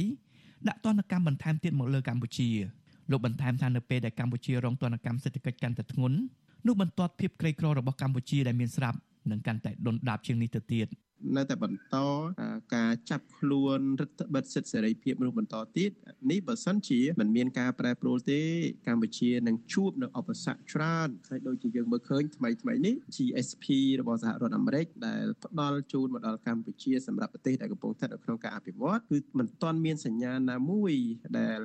[0.68, 2.48] ដាក់ទណ្ឌកម្មបន្ថែមទៀតមកលើកម្ពុជា
[3.10, 6.18] លោកបន្ថែមថានៅពេលដែលកម្ពុជារងទណ្ឌកម្មសេដ្ឋកិច្ចកាន់តែធ្ងន់
[6.66, 8.98] នោះបន្ទាត់ភាពក្រីក្ររបស់កម្ពុជាដែលមានស្រាប់
[9.30, 10.86] នឹងកាន់តែដុនដាបជាងនេះទៅទៀត
[11.36, 11.96] នៅតែបន្ត
[12.74, 15.90] ការចាប់ខ្លួនរដ្ឋបិទសិទ្ធិសេរីភាពមនុស្សបន្តទៀត
[16.30, 18.40] នេះបើសិនជាមិនមានការប្រែប្រួលទេ
[18.88, 23.64] កម្ពុជានឹងជួបនៅឧបសគ្គច្រើនហើយដូចជាយើងមើលឃើញថ្មីថ្មីនេះ GSP
[24.00, 30.92] របស់សហរដ្ឋអាមេរិកដែលផ្ដល់ជូនមកដល់កម្ពុជាសម្រាប់ប្រទេសដែលកំពុងស្ថិតនៅក្នុងការអភិវឌ្ឍគឺមិនទាន់មានសញ្ញាណាមួយ
[31.38, 31.58] ដែល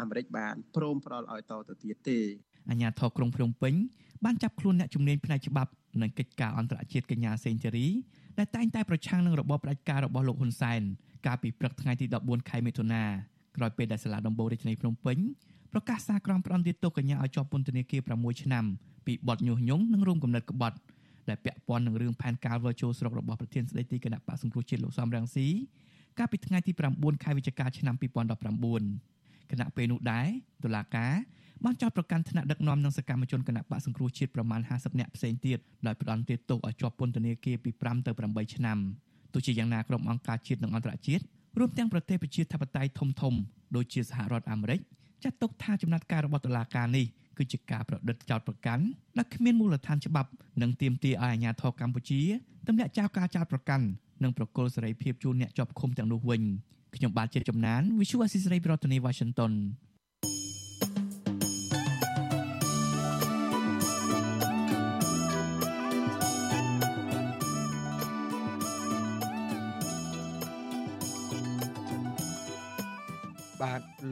[0.00, 2.18] អាមេរិកបានព្រមផ្ដល់ឲ្យតទៅទៀតទេ
[2.70, 3.74] អាជ្ញាធរក្រុងភ្នំពេញ
[4.24, 5.70] បានចាប់ខ្លួនអ្នកជំនាញផ្នែកច្បាប់
[6.02, 7.86] និងកិច្ចការអន្តរជាតិកញ្ញាសេងធីរី
[8.38, 10.80] ដែលតែងតែប្រឆាំងនឹងរបបផ្ដាច់ការរបស់លោកហ៊ុនសែន
[11.26, 13.02] កាលពីព្រឹកថ្ងៃទី14ខែមិថុនា
[13.56, 15.18] ក្រោយពេលដែលសាលាដំបូងរាជធានីភ្នំពេញ
[15.72, 18.64] ប្រកាសសារក្រមផ្ដន្ទាទោសកញ្ញាឲ្យជាប់ពន្ធនាគារ6ឆ្នាំ
[19.06, 20.76] ពីបទញុះញង់និងរួមគំនិតក្បត់
[21.28, 25.46] ដែលពាក់ព័ន្ធនឹងរឿងផែនការវិលចូលស្រុករបស់ប្រធានស្ដីទីគណៈបកសង្គ្រោះជាតិលោកសំរងស៊ី
[26.18, 30.28] កាលពីថ្ងៃទី9ខែវិច្ឆិកាឆ្នាំ2019គណៈពេលនោះដែរ
[30.64, 31.14] តុលាការ
[31.64, 38.78] បានចោទប្រកាន់ថ្នាក់ដឹកនាំនិងសកម្មជនគណៈបកសង្គ្រោះជាតិប្រមាណ50នាក់ផ្សេងទៀតដោយផ្ដន្ទាទោសឲ្យជាប់ពន្ធនាគារពី5ទៅ8ឆ្នាំ
[39.32, 41.22] ទោះជាយ៉ាងណាក្រុមអង្គការជាតិនិងអន្តរជាតិ
[41.58, 43.34] រួមទាំងប្រទេសប្រជាធិបតេយ្យធំធំ
[43.76, 44.80] ដូចជាសហរដ្ឋអាមេរិក
[45.24, 47.06] ចាត់ទុកថាចំណាត់ការរបស់តុលាការនេះ
[47.38, 48.84] គឺជាការប្រឌិតចោតប្រកាន់
[49.18, 50.30] ដែលគ្មានមូលដ្ឋានច្បាប់
[50.62, 52.20] និងទាមទារឲ្យអាជ្ញាធរកម្ពុជា
[52.66, 53.86] ទម្លាក់ចោលការចោតប្រកាន់
[54.22, 56.42] និងប្រកល់សេរីភាពជូនអ្នកជាប់ឃុំទាំងនោះវិញ
[56.96, 59.52] ខ្ញុំបាទជាចំណាន Visual Assisray ប្រធានាទី Washington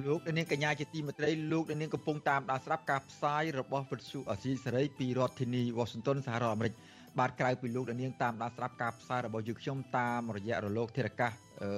[0.06, 6.74] លោកនាងកញ្ញាជាទីមេត្រីលោកនាងកំពុងតាមដានស្ដាប់ការផ្សាយរបស់វិទ្យុអសីសេរីពីរដ្ឋធានី Washington សហរដ្ឋអាមេរិក
[7.18, 11.70] បាទក្រៅពីលោកនាងតាមដានស្ដាប់ការផ្សាយរបស់យើងខ្ញុំតាមរយៈរលកធារកាសអឺ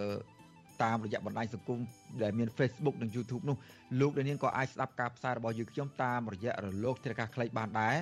[0.83, 1.79] តាមរយៈបណ្ដាញសង្គម
[2.23, 3.57] ដែលមាន Facebook និង YouTube នោះ
[4.01, 7.97] លោកនាងក៏អាចស្ដាប់ការផ្សាយរបស់យើងខ្ញុំតាមរយៈរលកធារកាសខ្លីបានដែរ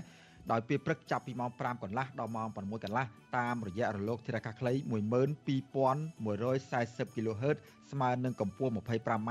[0.53, 4.79] ដោយពេលព្រឹកចាប់ពីម៉ោង5កន្លះដល់ម៉ោង6កន្លះតាមរយៈរលកធារកាសខ្លី12140
[7.17, 7.57] kHz
[7.93, 9.31] ស្មើនឹងកម្ពស់ 25m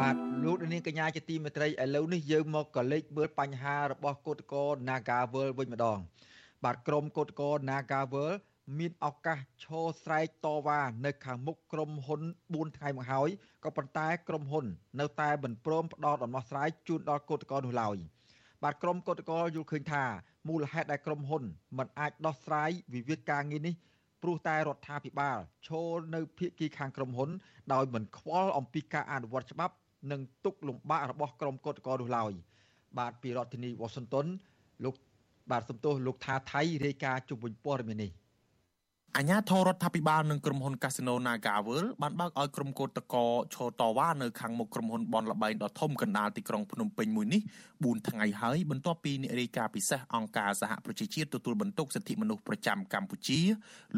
[0.00, 5.98] បាទលោកនាងកញ្ញាជាទីមេត្រីឥឡូវនេះយើងមកក៏លេចមើលបញ្ហារបស់គឧតកោ Nagawal វិញម្ដង
[6.64, 8.30] បាទក្រមគឧតកោ Nagawal
[8.78, 13.28] មានឱកាសឈរស្រែកតវ៉ានៅខាងមុខក្រុមហ៊ុន4ថ្ងៃមកហើយ
[13.64, 14.64] ក៏ប៉ុន្តែក្រុមហ៊ុន
[15.00, 17.96] នៅតែមិនព្រមផ្ដល់ដំណោះស្រាយជូនដល់គឧតកោនោះឡើយ
[18.62, 20.04] បាទក្រុមគឧតកោយល់ឃើញថា
[20.48, 21.42] មូលហេតុដែលក្រុមហ៊ុន
[21.78, 23.74] មិនអាចដោះស្រាយវិវាទការងារនេះ
[24.22, 27.30] ព្រោះតែរដ្ឋាភិបាលឈរនៅភាគីខាងក្រុមហ៊ុន
[27.72, 29.74] ដោយមិនខ្វល់អំពីការអនុវត្តច្បាប់
[30.10, 32.32] និងទុកលំបាករបស់ក្រុមកោតក្រនោះឡើយ
[32.98, 34.26] បាទពីរដ្ឋធានីវ៉ាស៊ីនតោន
[34.84, 34.94] លោក
[35.50, 38.12] បាទសំទោសលោកថាថៃរាយការណ៍ជុំវិញព័ត៌មាននេះ
[39.16, 43.14] អាញាធរដ្ឋាភិបាលនិងក្រុមហ៊ុន Casino NagaWorld បានបើកឲ្យក្រុមកោតតក
[43.54, 47.42] ឈរតវ៉ានៅខាងមុខក្រុមហ៊ុនបនលបែងដ៏ធំកណ្ដាលទីក្រុងភ្នំពេញមួយនេះ
[47.74, 53.40] 4ថ្ងៃហើយបន្ទាប់ពីអ្នករាយការណ៍ពិសេសអង្គការសហប្រជាជាតិទទួលបន្ទុកសិទ្ធិមនុស្សប្រចាំកម្ពុជា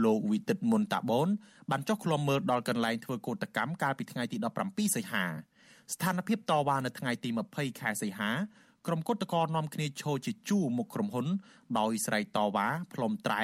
[0.04, 1.28] លោកវិទិតមុនតាបូន
[1.70, 4.36] បានចុះឃ្លាំមើលដល់កន្លែងធ្វើកោតកម្មកាលពីថ្ងៃទី
[4.66, 5.26] 17សីហា
[5.94, 8.30] ស្ថានភាពតវ៉ានៅថ្ងៃទី20ខែសីហា
[8.86, 11.26] ក្រុមគឧតកោនាំគ្នាឈរជាជួរមុខក្រុមហ៊ុន
[11.78, 13.42] ដោយស្រែកតវ៉ាផ្លុំត្រែ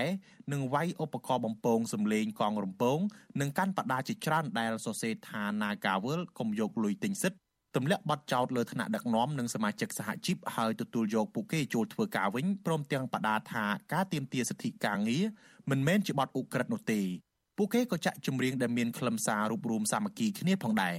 [0.53, 2.99] និងវាយឧបករណ៍បំពងសម្លេងកងរំពង
[3.41, 7.39] និងកាន់បដាជាច្រើនដែលសរសេរថា Nagawal កុំយកលុយទិញសិទ្ធ
[7.77, 15.25] ទម្លាក់ប័ណ្ណចោតលើថ្នាក់ដឹកនាំនិងសមាជិកសហជីពហើយទទួលយកពួកគេចូលធ្វើការវិញព្រមទាំងបដាថាការទៀមទាសិទ្ធិការងារ
[15.71, 17.01] មិនមែនជាបទឧក្រិដ្ឋនោះទេ
[17.57, 20.97] ពួកគេក៏ចាក់ចម្រៀងដែលមានខ្លឹមសាររួបរวมសាមគ្គីគ្នាផងដែរ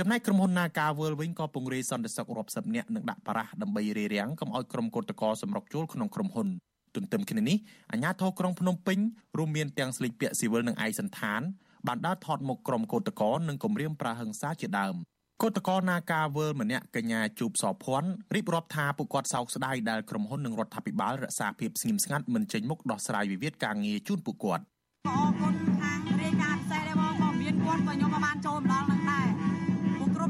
[0.00, 6.48] ចំណែកក្រុមហ៊ុន Naga World វិញក៏ពង្រាយសន្តិសុខរាប់សិបនាក់និងដាក់បារះដើម្បីរារាំងកុំឲ្យក្រុមកោតក្រសម្រុកចូលក្នុងក្រុមហ៊ុន
[6.96, 7.56] ទន្ទឹមគ្នានេះ
[7.92, 8.98] អាជ្ញាធរក្រុងភ្នំពេញ
[9.38, 11.40] រួមមានទាំងស្លីកពាក់ស៊ីវិលនិងឯកសន្តាន
[11.86, 14.94] បានដើរថតមុខក្រុមកោតក្រនិងគម្រាមប្រើហិង្សាជាដើម
[15.42, 24.62] កោតក្រ Naga World ម្នាក់កញ្ញាជូបសភ័ណ្ឌរៀបរាប់ថាពួកគាត់សោកស្ដាយដែលក្រុមហ៊ុននិងរដ្ឋាភិបាលរក្សាភាពស្ងៀមស្ងាត់មិនចេញមុខដោះស្រាយវិវាទការងារជូនពួកគាត់
[25.08, 28.95] អរគុណខាងរាយការណ៍ផ្សេងដែរបងក៏មានគាត់ក៏ខ្ញុំក៏បានចូលម្ដងហ្នឹងដែរគ្រប់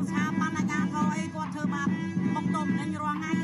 [0.05, 1.89] ស្ថាប័នអាជ្ញាធរអីគាត់ធ្វើបាប
[2.35, 3.36] បុកទុំនឹងរាល់ថ្ងៃ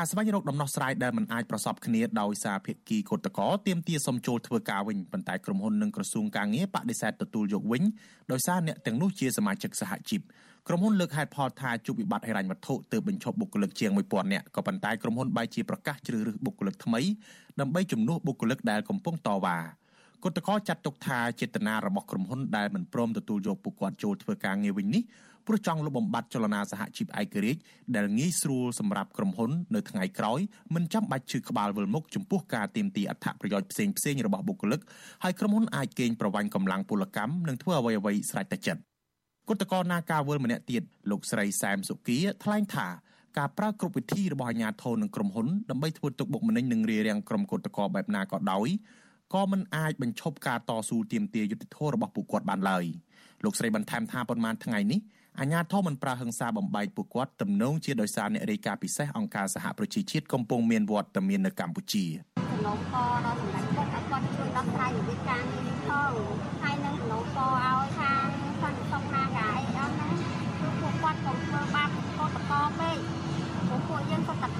[0.00, 7.82] ការស្វែងរកដំណោះស្រាយដែលមិនអាចប្រសពគ្នាដោយសារភាគីកូតកោទាមទារសុំចូលធ្វើការវិញប៉ុន្តែក្រុមហ៊ុននិងក្រសួងការងារបដិសេធទទួលយកវិញ
[8.32, 10.20] ដោយសារអ្នកទាំងនោះជាសមាជិកសហជីព
[10.68, 17.00] ក្រុមហ៊ុនលើកហេតុផលថាជួបវិបត្តិហិរញ្ញវត្ថុទើបបញ្ឈប់បុគ្គលិកជាង1000នាក់ក៏ប៉ុន្តែក្រុមហ៊ុនបែរជាប្រកាសជ្រើសរើសបុគ្គលិកថ្មី
[17.60, 19.58] ដើម្បីជំនួសបុគ្គលិកដែលកំពុងតវ៉ា
[20.24, 25.02] គឧតកោចាត់ទុកថាចេតនារបស់ក្រុមហ៊ុនដែលមិនព្រមទទួលយកពួកគាត់ចូលធ្វើការងារវិញនេះ
[25.50, 27.60] ព្រោះចង់លុបបំបាត់ចលនាសហជីពឯករាជ្យ
[27.96, 30.40] ដែលងាយស្រួលសម្រាប់ក្រុមហ៊ុននៅថ្ងៃក្រោយ
[30.74, 34.80] មិនចាំបាច់ឈឺក្បាលវិលមុខចំពោះការទាមទារអត្ថប្រយោជន៍ផ្សេងផ្សេងរបស់បុគ្គលិក
[35.24, 38.80] ហើយក្រុមហ៊ុនអាចកេងប្រវ័ញ្ចកម្លាំងពលកម្មនិងធ្វើអ្វីអ្វីស្រេចតែចិត្ត
[39.48, 42.88] គណៈករណាការវល់ម្នាក់ទៀតលោកស្រីសែមសុគាថ្លែងថា
[43.38, 48.68] ការប្រើគ្រប់វិធីរបស់អាជ្ញាធរនិងក្រុមហ៊ុនដើម្បីធ្វើទុកបុកម្នេញនិងរារាំងក្រុមគឧតកោបែបណាក៏ដោយ
[49.34, 52.84] ក៏មិនអាចបញ្ឈប់ការតស៊ូទាមទារយុត្តិធម៌របស់ពួកគាត់បានឡើយ
[53.44, 55.00] លោកស្រីបន្ថែមថាប៉ុន្មានថ្ងៃនេះ
[55.42, 62.04] អាញាធមមិនប្រើហិង្សាបំបែកពួកគាត់ទំនងជាដោយសារអ្នករាយការណ៍ពិសេសអង្គការសហប្រជាជាតិកំពុងមានវត្តមាននៅកម្ពុជា
[62.50, 66.12] សំណូមពរដល់សម្ដេចពុកឲ្យគាត់ជួយដោះស្រាយវិវាទការងារនេះផង
[66.62, 68.24] ហើយនឹងសំណូមពរឲ្យខាង
[68.62, 70.12] សន្តិសុខនាការអីអស់ហ្នឹង
[70.60, 72.96] គឺពួកគាត់កុំធ្វើបាបកតកពេក
[73.68, 74.59] ពួកពួកយើងសុទ្ធតែខ្មែរដូចគ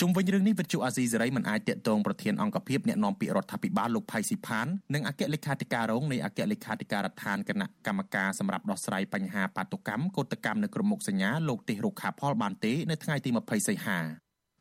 [0.00, 13.98] ជុំវិញរឿងនេះវិទ្យុអាស៊ីសេរីមិនអាចតាក់ទងប្រធានអង្គភិបអ្នកនាំពាក្យរដ្ឋាភិបាលលោកផៃស៊ីផាននិងអគ្គលេខាធិការរងនៃអគ្គលេខាធិការដ្ឋានគណៈកម្មការសម្រាប់ដោះស្រាយបញ្ហាបាតុកម្មកោតកម្មនៅក្រុមមុខសញ្ញាលោកទេសរុក្ខាផលបានទេនៅថ្ងៃទី20សីហា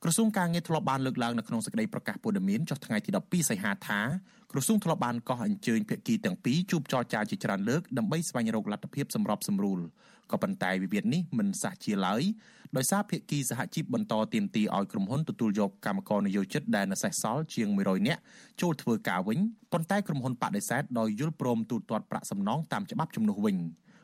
[0.04, 4.02] ក្រសួងការងារធ្លាប់បានលើកឡើងនៅក្នុងសេចក្តីប្រកាសព័ត៌មានចុះថ្ងៃទី12សីហាថា
[4.52, 9.80] ក្រសួងធ្លាប់បានកោះអញ្ជើញភាគីទាំងពីរជួបចរចាជាច្រើនលើកដើម្បីស្វែងរកលទ្ធភាពសម្របសម្រួល
[10.32, 12.24] ក៏ប៉ុន្តែវិវាទនេះមិនសះជាឡើយ
[12.78, 18.22] ដោយសារភាគីសហជីពបន្តទាមទារឲ្យក្រុមហ៊ុនទទួលយកកម្មករនិយោជិតដែលនៅសេសសល់ជាង100នាក់
[18.62, 19.40] ចូលធ្វើការវិញ
[19.72, 23.58] ប៉ុន្តែក្រុមហ៊ុនបដិសេធដោយយល់ព្រមទូទាត់ប្រាក់សំណងតាមច្បាប់ជំនួសវិញ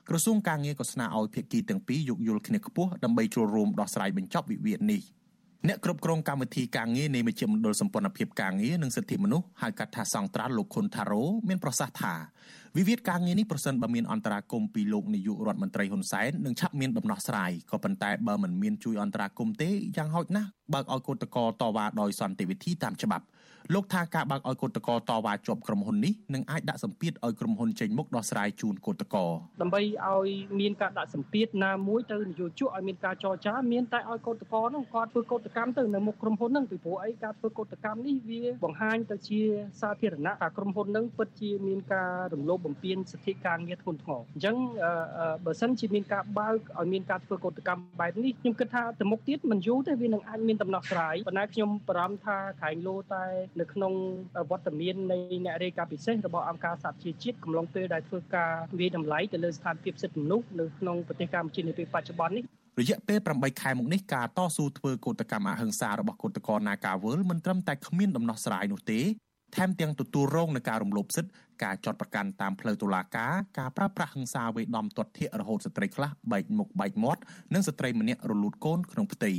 [0.09, 5.01] ក្រសួងការងារក៏ស្នើឲ្យភាគីទាំងពីរយោគយល់គ្នាខ្ពស់ដើម្បីចូលរួមដោះស្រាយបញ្ចប់វិវាទនេះ
[5.67, 12.13] អ្នកគ្រប់គ្រងកម្មវិធីការងារនៃមជ្ឈមណ្ឌលសម្ព័ន្ធភាពការងារនិងសិទ្ធិមនុស្សហៅកាត់ថាសង្ត្រាល់លោកខុនថារ៉ូមានប្រសាសន៍ថា
[12.77, 23.25] វិវាទការងារនេះប្រសិនបើមានអន្តរាគមពីលោកនាយករដ្ឋមន្ត្រីហ៊ុនសែននឹងឆាប់មានដំណោះស្រាយក៏ប៉ុន្តែបើមិនមានជួយអន្តរាគមទេយ៉ាងហោចណាស់បើកឲ្យកោតក្រតវ៉ាដោយសន្តិវិធីតាមច្បាប់
[23.75, 29.25] លោកថាការបើកឲ្យកោតក្រតវ៉ាជាប់ក្រុមហ៊ុននេះនឹងអាចដាក់សម្ពាធឲ្យក្រុមហ៊ុនចេញមុខដោះស្រាយជូនកោតក្រ
[29.61, 30.29] ដើម្បីឲ្យ
[30.59, 39.41] មានការដាក់សម្ពាធណាមួយទៅនយោជកឲ្យមានការចរចាមានតែឲ្យកោតក្រនោះគាត់ធ្វើកោតកម្មទៅនៅមុខក្រុមហ៊ុនហ្នឹងពីព្រោះអីការធ្វើកោតកម្មនេះវាបង្ហាញទៅជា
[39.81, 44.55] សាធារណៈថាក្រុមហ៊ុនហ្នឹងពិតជាមានការរំលោភបំពានសិទ្ធិការងារធ្ងន់ធ្ងរអញ្ចឹង
[45.45, 53.25] បើសិនជាមានការបើកឲ្យមានការធ្វើកោតកម្មបែបនេះខ្ញុំគិតថាទៅមុខទៀតមិនយូរទេវានឹងអាចមានដំណោះស្រាយប៉ុន្តែខ្ញុំបារម្ភថាក្រែងលោតែ
[53.61, 53.93] នៅក្នុង
[54.51, 62.43] វត្តមាននៃអ្នករាយការណ៍ពិសេសរបស់អង្គការសហជីវជាតិកំឡុងពេលដែលធ្វើការវិយតម្លៃទៅលើស្ថានភាពសិទ្ធិមនុស្សនៅក្នុងប្រទេសកម្ពុជានាពេលបច្ចុប្បន្ននេះ
[62.79, 68.99] រយៈពេល8ខែមកនេះការតស៊ូធ្វើកោតកម្មអហិង្សារបស់កោតក្រ Nagawal មិនត្រឹមតែគ្មានដំណោះស្រាយនោះទេ
[69.55, 71.31] ថែមទាំងទទួលរងនឹងការរំលោភសិទ្ធិ
[71.63, 77.21] ការចាត់ប្រកាន់តាមផ្លូវតុលាការការប្រើប្រាស់ហិង្សាវេដំទាត់ធាក់រហូតស្ត្រីខ្លះបែកមុខបែកមាត់
[77.53, 79.31] និងស្ត្រីម្នាក់រលូតកូនក្នុងផ្ទៃ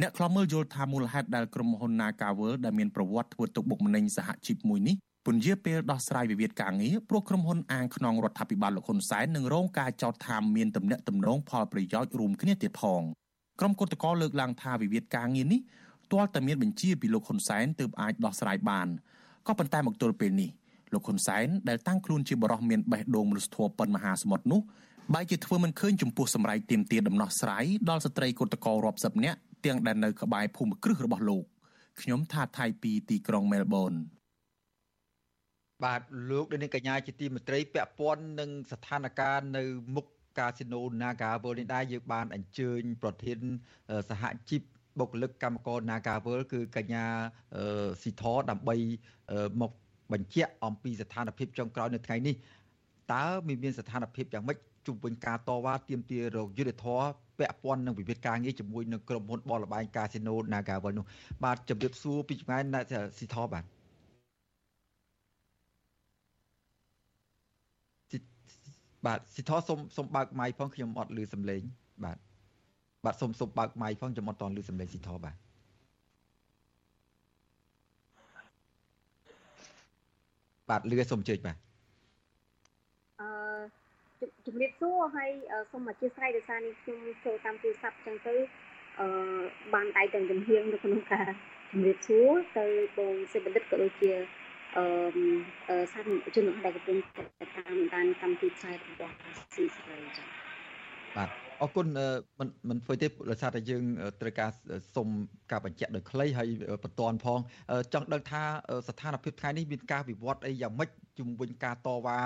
[0.00, 13.02] អ្នកខ្លំមើលយល់ថាមូលហេតុដែលក្រុមហ៊ុន Nagawal ដែលមានប្រវត្តិធ្វើទុកបុកម្នេញសហជីពមួយនេះពន្យាពេលដោះស្រាយវិវាទការងារព្រោះក្រុមហ៊ុនអាងខ្នងរដ្ឋាភិបាលលោកហ៊ុនសែននឹងរងការចោទថាមានទំនាក់ទំនងផលប្រយោជន៍រួមគ្នាទៀតផង
[13.60, 15.60] ក្រុមគឧតកោលើកឡើងថាវិវាទការងារនេះ
[16.12, 18.88] ទាល់តែមានបញ្ជាពីលោកហ៊ុនសែនទើបអាចដោះស្រាយបាន
[19.46, 20.50] ក៏ប៉ុន្តែមកទល់ពេលនេះ
[20.92, 24.60] លោកហ៊ុនសែនដែលតាំងខ្លួនជាបរិះមានបេះដូងមនុស្សធម៌ប៉ុនមហាសមុទ្រនោះ
[25.14, 31.44] បែរជាធ្វើមិនឃើញចំពោះសម្រេចទៀមទាដំណោះស្រាយដល់ស្ត្រីកុតកោរាប់សិបនាក់ទាំងដែលនៅក្បែរភូមិគ្រឹះរបស់លោក
[32.00, 33.92] ខ្ញុំថាថៃពីទីក្រុងមែលប៊ន
[35.84, 39.64] បាទលោកនាងកញ្ញាជាទីមេត្រីពាក់ព័ន្ធនឹងស្ថានភាពនៅ
[39.96, 40.06] មុខ
[40.38, 43.38] កាស៊ីណូ Naga World នេះដែរយើងបានអញ្ជើញប្រធាន
[44.10, 44.62] សហជីព
[44.98, 47.04] បុគ្គលិកកម្មករ Nagawal គឺកញ្ញា
[48.02, 48.76] ស៊ីធដើម្បី
[49.60, 49.72] មក
[50.12, 52.34] បញ្ជាក់អំពីស្ថានភាពចុងក្រោយនៅថ្ងៃនេះ
[53.12, 54.56] តើមានស្ថានភាពយ៉ាងម៉េច
[54.86, 61.04] ជុំវិញការតវ៉ាទាមទាររកយុត្តិធម៌ពាក់ព័ន្ធនឹងវិវាទការងារជាមួយនឹងក្រុមហ៊ុនបលលបែងកាស៊ីណូ Nagawal នោះ
[61.44, 62.80] បាទជម្រាបសួរពីចម្ងាយណា
[63.18, 63.64] ស៊ីធបាទ
[69.06, 71.62] បាទស៊ីធសុំសុំបើកម៉ៃផងខ្ញុំអត់ឮសំឡេង
[72.04, 72.18] បាទ
[73.06, 75.34] បាទសូមសូមបើកម៉ៃផងខ្ញុំអត់តន់ឮសំឡេងស៊ីធបាទ
[80.70, 81.56] បាទលឺសូមអញ្ជើញបាទ
[83.20, 85.30] អឺជំរាបសួរហើយ
[85.70, 88.34] សូមអធិស្ឋានដោយសារនេះខ្ញុំចូលតាមទូរស័ព្ទចឹងទៅ
[89.00, 89.06] អឺ
[89.74, 91.28] បានដៃទាំងចំហៀងនៅក្នុងការ
[91.70, 92.66] ជំរាបសួរទៅ
[92.98, 94.10] បងសេបណ្ឌិតក៏ដូចជា
[94.76, 96.96] អឺសាធារណជនដែលកំពុង
[97.56, 99.14] តាមដានកម្មវិធីផ្សាយរបស់
[99.54, 100.26] ស៊ីស្រីចា៎
[101.18, 101.86] បាទ អរគុណ
[102.38, 103.84] មិនមិនធ្វើទេដោយសារតែយើង
[104.20, 104.50] ត្រូវការ
[104.96, 105.08] សុំ
[105.52, 106.48] ការបញ្ជាក់ដោយខ្លីហើយ
[106.84, 107.38] បន្តផង
[107.92, 108.42] ចង់ដឹងថា
[108.88, 110.88] ស្ថានភាពថ្ងៃនេះមានការវិវត្តអីយ៉ាងម៉េច
[111.18, 112.18] ជំវិញការតវ៉ា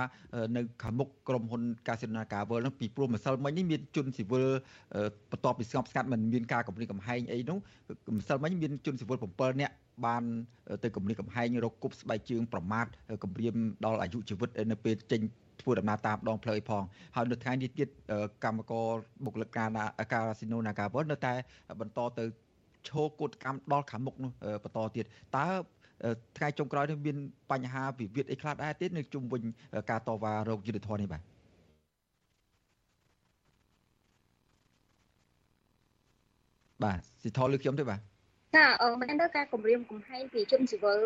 [0.56, 4.46] នៅខាងមុខក្រុមហ៊ុនកាស៊ីណូណាកាវលនោះពីព្រោះម្សិលមិញនេះមានជនស៊ីវិល
[5.30, 7.58] បន្ទាប់ពីស្ងប់ស្ងាត់មិនមានការគម្រាមកំហែងអីនោះ
[8.18, 9.74] ម្សិលមិញមានជនស៊ីវិល7នាក់
[10.06, 10.22] បាន
[10.82, 12.86] ទៅគម្រាមកំហែងរកគប់ស្បែកជើងប្រមាថ
[13.24, 15.20] គម្រាមដល់អាយុជីវិតនៅពេលចេញ
[15.62, 16.82] ធ្វើដំណើរតាមដងផ្លូវផង
[17.16, 17.88] ហើយនៅថ្ងៃនេះទៀត
[18.44, 18.88] កម្មករ
[19.24, 19.68] បុគ្គលិកការ
[20.12, 21.32] កាស៊ីណូ Nagawal នៅតែ
[21.80, 22.24] បន្តទៅ
[22.88, 24.30] ឈោកូតកម្មដល់ខាងមុខនោះ
[24.64, 25.04] បន្តទៀត
[25.36, 25.46] តើ
[26.36, 27.16] ថ្ងៃចុងក្រោយនេះមាន
[27.52, 29.42] បញ្ហាវិវាទអីខ្លះដែរទៀតនៅជុំវិញ
[29.90, 31.22] ការតវ៉ារោគយុទ្ធធននេះបាទ
[36.84, 38.00] បាទសិទ្ធិលើខ្ញុំទេបាទ
[38.56, 41.00] ចាអឺមែនទៅការគម្រាមកំហែងពីជនស៊ីវិល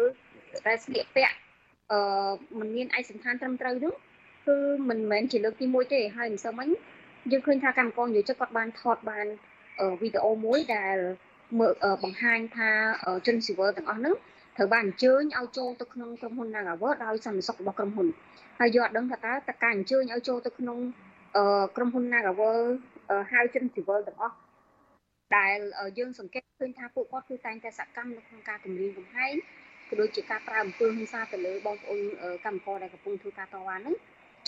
[0.67, 1.37] ដែលស្លៀកពាក់
[1.93, 2.01] អឺ
[2.59, 3.95] มันមានឯកសណ្ឋានត្រឹមត្រូវនោះ
[4.47, 6.69] គឺមិនមែនជាលើកទី1ទេហើយមិនសឹងមិញ
[7.31, 9.27] យើងឃើញថាកម្មករនិយោជិតគាត់បានថតបាន
[10.01, 10.97] វីដេអូមួយដែល
[11.61, 11.73] មើល
[12.05, 12.71] បង្ហាញថា
[13.27, 14.15] ជនស៊ីវិលទាំងអស់ហ្នឹង
[14.57, 18.07] ត្រូវបានអញ្ជើញឲ្យចូលទៅក្នុងក្រុមហ៊ុន Nagawer ដោយសន្តិសុខរបស់ក្រុមហ៊ុន
[18.61, 20.79] ហើយយកអត់ដឹងថាតើតើការអញ្ជើញឲ្យចូលទៅក្នុង
[21.77, 22.59] ក្រុមហ៊ុន Nagawer
[23.33, 24.37] ហៅជនស៊ីវិលទាំងអស់
[25.37, 25.59] ដែល
[25.99, 29.35] យើងសង្កេតឃើញថាពួកគាត់គឺតែងតែសកម្មនៅក្នុងការគម្រាមកំហែង
[29.89, 32.01] ក៏ដូចជាការប្រើអំពើហិង្សាទៅលើបងប្អូន
[32.47, 33.95] កម្មករដែលកំពុងធ្វើការតវ៉ាហ្នឹង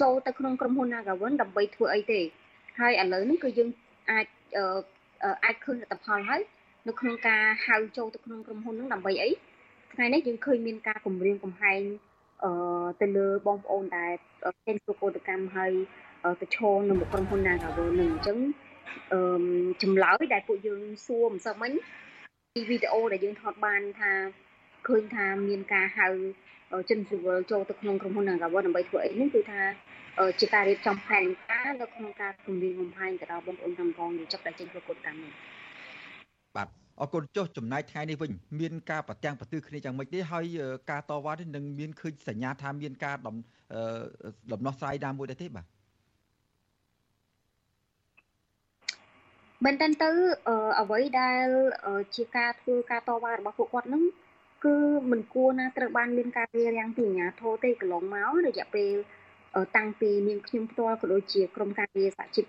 [0.01, 2.21] ចូលទៅក្នុងក្រុមហ៊ុន Nagawen ដើម្បីធ្វើអីទេ
[2.81, 3.69] ហើយឥឡូវនេះគឺយើង
[4.11, 4.27] អាច
[5.45, 6.41] អាចឃើញលទ្ធផលហើយ
[6.89, 9.31] នៅក្នុងការហៅចូលទៅក្នុងក្រុមហ៊ុនហ្នឹងដើម្បីអី
[9.93, 11.81] ថ្ងៃនេះយើងឃើញមានការគម្រាមកំហែង
[12.45, 14.13] អឺទៅលើបងប្អូនដែល
[14.67, 15.73] ចេញធ្វើកោតកម្មហើយ
[16.41, 18.39] ទៅឈរនៅមុខក្រុមហ៊ុន Nagawen នឹងអញ្ចឹង
[19.13, 19.21] អឺ
[19.83, 21.73] ចម្លើយដែលពួកយើងសួរមិនសឹកមិញ
[22.55, 24.13] ពីវីដេអូដែលយើងថតបានថា
[24.87, 26.09] ឃើញថាមានការហៅ
[26.89, 29.61] ជនស៊ីវិលចូលទៅក្នុងក្រុមហ៊ុន Nagawer ដើម្បីធ្វើអីនេះគឺថា
[30.41, 35.33] ជាការរៀបចំផែនការនៅក្នុងការគម្រាមកំហែងទៅដល់បងប្អូនកម្មករយុវជនដែលចេញប្រកួតកម្មនេះ
[36.57, 36.69] បាទ
[37.01, 40.45] អរគុណចុះចំណាយថ្ងៃនេះវិញមានការប្រទាំងប្រទឺគ្នាយ៉ាងម៉េចទេហើយ
[40.91, 43.37] ការតវ៉ានេះនឹងមានឃើញសញ្ញាថាមានការដំ
[44.53, 45.67] ដំណោះស្រាយណាមួយដែរទេបាទ
[49.65, 50.11] មែនតើទៅ
[50.81, 51.47] អ្វីដែល
[52.17, 54.03] ជាការធ្វើការតវ៉ារបស់ពួកគាត់នឹង
[54.65, 54.77] គឺ
[55.11, 58.93] មិនគួរណាត្រូវបានមានការរារាំងពីអាជ្ញាធរទេកន្លងមករយៈពេល
[59.77, 62.47] តាំងពីនាងខ្ញុំផ្ទាល់ក៏ដូចជាក្រមការងារសហជីព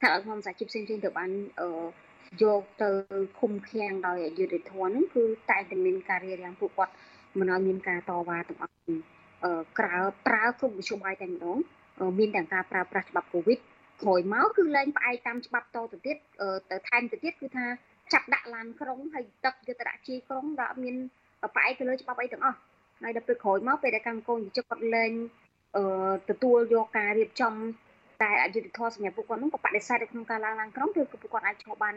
[0.00, 1.30] ថាអង្គសហជីពផ្សេងៗទៅបាន
[2.42, 2.90] យកទៅ
[3.38, 6.92] ឃុំឃាំងដោយអយុធធនហ្នឹងគឺតែតែមានការរារាំងពួកគាត់
[7.38, 8.74] មិនឲ្យមានការតវ៉ាទាំងអស់
[9.78, 9.96] ក្រៅ
[10.26, 11.58] ប្រើគ្រប់វិជ្ជាបាយតែម្ដង
[12.18, 13.58] មានទាំងការប្រើប្រាស់ច្បាប់កូវីដ
[14.02, 16.16] ក្រោយមកគឺលែងផ្អែកតាមច្បាប់តទៅទៀត
[16.70, 17.66] ទៅថែមទៅទៀតគឺថា
[18.12, 20.96] ចាប់ដាក់ឡានក្រុងហើយទឹកយុទ្ធរជីក្រុងដែលអត់មាន
[21.54, 22.58] ផ្អែកទៅលើច្បាប់អីទាំងអស់
[23.02, 25.12] ហើយដល់ពេលក្រោយមកពេលដែលកម្មកូនជិះគាត់លែង
[25.76, 25.84] អឺ
[26.30, 27.54] ទទួលយកការរៀបចំ
[28.22, 31.94] តែអយុធធម៌សម្រាប់ពួកគាត់នោះក៏បដិសេធនៅក្នុងការឡើងឡើងក្រុមគឺពួកគាត់អាចឈរបាន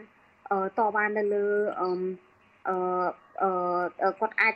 [0.78, 1.46] តបាននៅលើ
[1.80, 1.88] អឺ
[3.42, 4.54] អឺគាត់អាច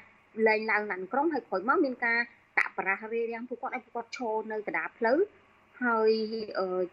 [0.49, 2.19] លែងឡើងឡើងក្រុមហើយក្រោយមកមានការ
[2.59, 5.19] ដាក់បរាះរារាំងពួកគាត់ឲ្យពួកគាត់ឈរនៅកណ្ដាលផ្លូវ
[5.85, 6.11] ហើយ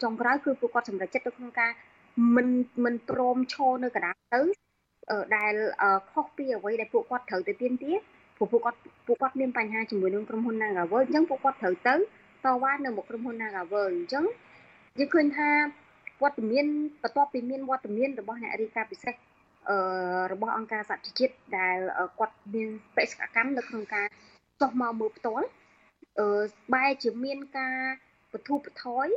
[0.03, 1.71] ចុងក្រោយគឺពួកគាត់សម្រេចចិត្តនៅក្នុងការ
[2.36, 2.47] មិន
[2.86, 4.45] មិនព្រមឈរនៅកណ្ដាលផ្លូវ
[5.38, 5.54] ដែល
[6.12, 7.94] ខុសពីអ្វីដែលពួកគាត់ត្រូវទៅទៀមទា
[8.38, 14.26] ព្រោះពួកគាត់ពួកគាត់មានបញ្ហាជាមួយនឹងក្រុមហ៊ុន Nagavel អញ្ចឹងពួកគាត់ត្រូវទៅតវ៉ានៅមុខក្រុមហ៊ុន Nagavel អញ្ចឹង
[15.00, 15.50] យើងឃើញថា
[16.22, 16.65] វត្តមាន
[17.04, 19.15] បន្ទាប់ពីមានវត្តមានរបស់អ្នករាយការណ៍ពិសេស
[19.70, 19.78] អឺ
[20.34, 21.78] របស់អង្គការសហជីវជាតិដែល
[22.20, 24.06] គាត់មានបេសកកម្មនៅក្នុងការ
[24.62, 25.48] ចុះមកមើលផ្ទាល់
[26.20, 26.28] អឺ
[26.74, 27.78] បែរជាមានការ
[28.34, 29.08] បទុបថយ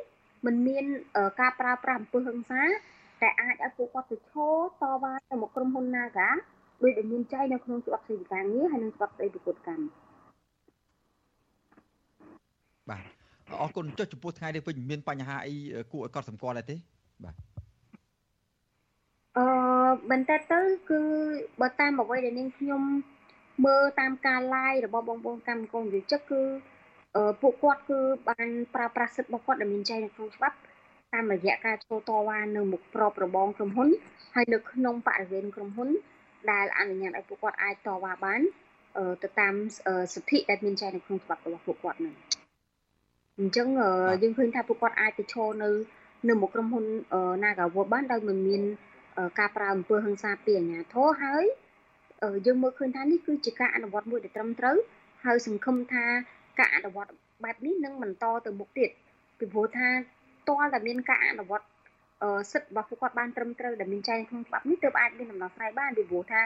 [0.46, 0.85] មិនមាន
[1.40, 2.62] ការប្រើប្រាស់អំពើហិង្សា
[3.22, 6.28] តែអាចឲ្យពួកគាត់ទៅឈរតវ៉ាទៅមកក្រុមហ៊ុន Naga
[6.83, 9.87] ដោយដែលមានចែងនៅក្នុងច្បាប់ស្តីពីការងារហើយនិងច្បាប់ស្តីពីកฎកម្ម
[12.90, 13.02] បាទ
[13.61, 15.54] អរគុណចុះចំពោះថ្ងៃនេះវិញមានបញ្ហាអី
[15.92, 16.76] គួរឲ្យកត់សម្គាល់ដែរទេ
[17.24, 17.35] បាទ
[19.37, 19.46] អឺ
[20.11, 21.00] បន្តែទៅគឺ
[21.61, 22.83] បើតាមអ្វីដែលនាងខ្ញុំ
[23.66, 26.42] មើលតាមការ live របស់បងប្អូនកម្មកូនយុជិកគឺ
[27.40, 30.57] ពួកគាត់គឺបានប្រើប្រាស់សិទ្ធិរបស់គាត់ដែលមានចែងនៅក្នុងច្បាប់
[31.14, 33.88] តាមរយៈការចូលតវ៉ានៅមុខប្របរបងក្រុមហ៊ុន
[34.34, 35.88] ហើយនៅក្នុងបរិវេណក្រុមហ៊ុន
[36.50, 38.40] ដែលអនុញ្ញាតឲ្យពួកគាត់អាចតវ៉ាបាន
[39.22, 39.54] ទៅតាម
[40.14, 42.14] សិទ្ធិដែលមានចែងនៅក្នុងច្បាប់របស់ពួកគាត់នឹង
[43.38, 43.68] អញ្ចឹង
[44.22, 45.70] យើងឃើញថាពួកគាត់អាចទៅឈរនៅ
[46.28, 46.84] នៅមុខក្រុមហ៊ុន
[47.42, 48.62] Nagawal បានដោយមិនមាន
[49.38, 51.44] ការប្រើអំពើហិង្សាពីអាជ្ញាធរហើយ
[52.46, 54.76] យើងមើលឃើញថានេះគឺជាការអនុវត្តមួយដែលត្រឹមត្រូវ
[55.24, 56.04] ហើយសង្ឃឹមថា
[56.59, 57.11] ការអនុវត្ត
[57.44, 58.90] បែបនេះនឹងបន្តទៅមុខទៀត
[59.38, 59.88] ពីព្រោះថា
[60.49, 61.66] តលតែមានការអនុវត្ត
[62.53, 66.40] សិទ្ធិរបស់ពួកគាត់បានត្រឹមត្រូវដែលមានចែងក្នុងច្បាប់នេះទើបអាចមានដំណោះស្រាយបានពីព្រោះថា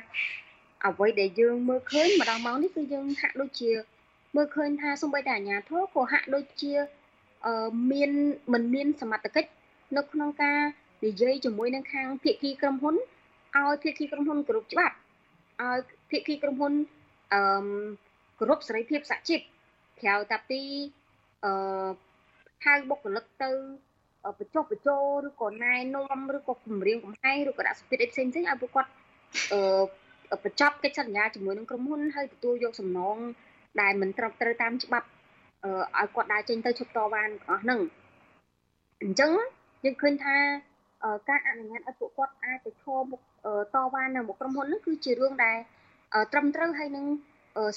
[0.86, 3.70] អ្វីដែលយើងមើលឃើញម្ដងមកនេះគឺយើងហាក់ដូចជា
[4.36, 6.72] មើលឃើញថាសូម្បីតែអាញាធរក៏ហាក់ដូចជា
[7.46, 8.10] អឺមាន
[8.52, 9.50] មិនមានសមត្ថកិច្ច
[9.96, 10.58] នៅក្នុងការ
[11.06, 12.96] និយាយជាមួយនឹងខាងភាគីក្រុមហ៊ុន
[13.56, 14.96] ឲ្យភាគីក្រុមហ៊ុនគ្រប់ច្បាប់
[15.62, 15.78] ឲ្យ
[16.10, 16.72] ភាគីក្រុមហ៊ុន
[17.32, 17.42] អឺ
[18.40, 19.40] គ្រប់សេរីភាពសហជីព
[20.00, 20.60] ក្រៅតាពី
[21.44, 21.52] អឺ
[22.64, 23.50] ហៅបុគ្គលិកទៅ
[24.38, 28.90] បញ្ចុះបញ្ចូលឬក៏ណែនាំឬក៏គម្រាមកំហែងឬក៏ដាក់សម្ពាធអីផ្សេងផ្សេងឲ្យពួកគាត់
[29.52, 33.16] អឺបញ្ចប់កិច្ចសន្យាជាមួយនឹងក្រុមហ៊ុនហើយទទួលយកសំណង
[33.80, 35.08] ដែលមិនត្រឹមត្រូវតាមច្បាប់
[35.98, 37.80] ឲ្យគាត់ដើរចេញទៅឈប់តវ៉ាទាំងអស់ហ្នឹង
[39.02, 39.32] អញ្ចឹង
[39.84, 40.36] យើងឃើញថា
[41.28, 43.20] ការអនុញ្ញាតឲ្យពួកគាត់អាចទៅឈរមុខ
[43.74, 45.56] តវ៉ានៅមុខក្រុមហ៊ុនហ្នឹងគឺជារឿងដែល
[46.32, 47.06] ត្រឹមត្រូវហើយនឹង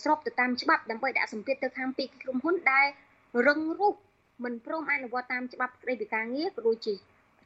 [0.02, 2.88] ស្របទៅតាមច្បាប់ដើម្បីដាក់សម្ពាធទៅខាងពីក្រុមហ៊ុនដែល
[3.48, 3.96] រឹងរូស
[4.44, 6.94] មិនព្រមអនុវត្តតាមច្បាប់ស្តីពីការងារក៏ដូចជា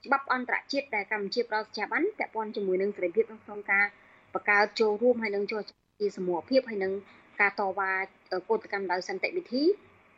[0.06, 3.86] ច្បាប់អន្តរជាតិដែលកម្ពុជាផ្ដល់ស្ថាប័នពាក់ព័ន្ធជាមួយនឹងសេរីភាពក្នុងការ
[4.34, 5.62] បង្កើតចូលរួមហើយនឹងចូល
[6.00, 6.94] ជាសមូហភាពហើយនឹង
[7.42, 7.92] ការតវ៉ា
[8.50, 9.64] កោតកម្មដោយសន្តិវិធី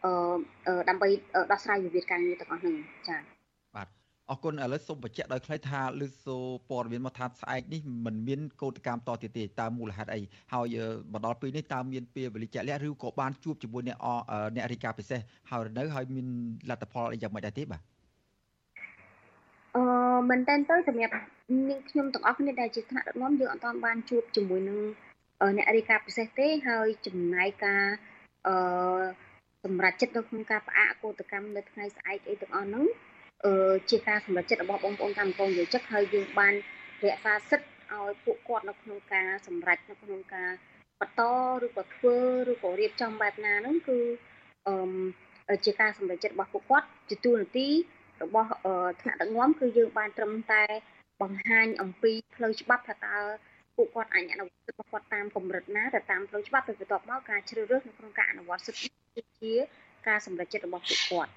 [0.05, 1.07] អឺដើម្បី
[1.51, 2.75] ដោះស្រាយវិវាទការងារទាំងអស់ហ្នឹង
[3.07, 3.40] ចា៎បាទ
[4.31, 6.37] អរគុណឥឡូវសូមបញ្ជាក់ដោយខ្លីថាលឺសូ
[6.69, 10.21] ព័ត៌មានមកថាស្អែកនេះមិនមានកោតកម្មតទៀតទេតើមូលហេតុអី
[10.53, 10.75] ហើយ
[11.13, 13.97] មកដល់ពេលនេះតើមានពេលវេលាជាក់លាក់ឬក៏បានជួបជាមួយអ្នក
[14.55, 15.19] អ្នករាយការណ៍ពិសេស
[15.49, 16.27] ហើយនៅហើយមាន
[16.69, 17.81] លទ្ធផលអីយ៉ាងម៉េចដែរទេបាទ
[19.75, 19.83] អឺ
[20.29, 21.13] មែនតើទៅសម្រាប់
[21.69, 24.79] នាងខ្ញុំទាំងអស់គ្នាដែលជាថ្នាក់ដឹកនាំយើងអត់ទាន់បានជួបជាមួយនឹង
[25.57, 27.83] អ្នករាយការណ៍ពិសេសទេហើយចំណាយការ
[28.47, 28.55] អឺ
[29.63, 33.10] សម្រាប់ចិត្តនៅក្នុងការផ្អាកកោតកម្មនៅថ្ងៃស្អែកអីទាំងអស់ហ្នឹងអឺ
[33.89, 36.53] ជាការសម្រេចចិត្តរបស់បងប្អូនកម្មករយោជិកហើយយើងបាន
[37.03, 40.51] រក្សាសិទ្ធិឲ្យពួកគាត់នៅក្នុងការសម្រេចនៅក្នុងការ
[41.01, 41.21] បន្ត
[41.63, 42.17] ឬក៏ធ្វើ
[42.51, 43.99] ឬក៏រៀបចំបែបណាហ្នឹងគឺ
[44.67, 47.67] អឺជាការសម្រេចចិត្តរបស់ពួកគាត់ជាទូនាទី
[48.23, 48.49] របស់
[49.01, 50.63] ថ្នាក់ដឹកនាំគឺយើងបានត្រឹមតែ
[51.21, 53.17] បង្ហាញអំពីផ្លូវច្បាប់ថាតើ
[53.75, 59.53] ពួកគាត់អាចអនុវត្តសិទ្ធិរបស់គាត់តាមកម្រិតណាទៅតាមផ្លូវច្បាប់ទៅបន្ទាប់មកការជ្រើសរើសនៅក្នុងការអនុវត្តសិទ្ធិគឺជា
[60.07, 61.31] ការសម្រេចចិត្តរបស់ពួកគាត់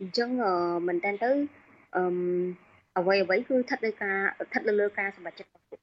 [0.00, 0.28] អញ្ចឹង
[0.86, 1.30] មែនតើទៅ
[1.96, 2.04] អឺ
[2.98, 4.16] អ្វីអ្វីគឺស្ថិតលើការ
[4.46, 5.80] ស្ថិតលើការសម្រេចចិត្តរបស់ពួក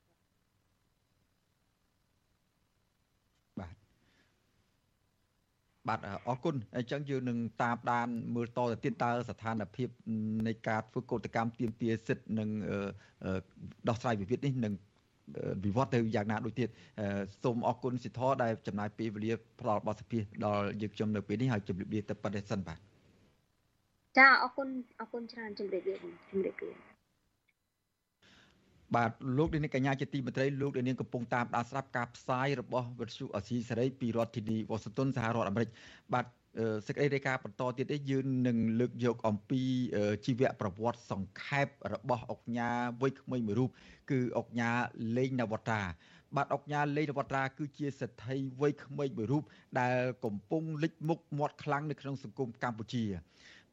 [5.87, 9.89] បាទអរគុណអញ្ចឹងយើងនឹងតាមដានមើលតទៅទៀតតើស្ថានភាព
[10.47, 12.49] នៃការធ្វើកោតកម្មទាមទារសិទ្ធិនិង
[13.87, 14.73] ដោះស្រាយវិវាទនេះនឹង
[15.65, 16.69] វិវត្តទៅយ៉ាងណាដូចទៀត
[17.43, 22.79] សូមអរគុណសិទ្ធរដែលចំណាយពេលវេលាផ្ដល់បទសភាដល់យើងខ្ញុំនៅពេលនេះហើយជម្រាបលាទៅប៉ុណ្ណេះសិនបាទ
[24.17, 24.67] ចាអរគុណ
[24.99, 25.95] អរគុណច្រើនជម្រាបលា
[26.31, 26.71] ជម្រាបលា
[28.95, 35.69] បាទលោកនាងកញ្ញាជាទីមេត្រីលោកនាងកំពុងតាមដានស្ដាប់ការផ្សាយរបស់វិទ្យុអស៊ីសេរីពីរដ្ឋធានីវ៉ាស៊ីនតោនសហរដ្ឋអាមេរិក
[36.13, 36.25] បាទ
[36.87, 39.61] សេចក្តីរាយការណ៍បន្តទៀតនេះយើងនឹងលើកយកអំពី
[40.25, 42.69] ជីវប្រវត្តិសង្ខេបរបស់អុកញ៉ា
[43.01, 43.69] វ័យក្មេងមួយរូប
[44.11, 44.71] គឺអុកញ៉ា
[45.17, 45.83] លេងនវត្រា
[46.35, 49.43] បាទអុកញ៉ាលេងនវត្រាគឺជាសិទ្ធិវ័យក្មេងមួយរូប
[49.79, 49.95] ដែល
[50.25, 53.05] កំពុងលេចមុខមាត់ខ្លាំងនៅក្នុងសង្គមកម្ពុជា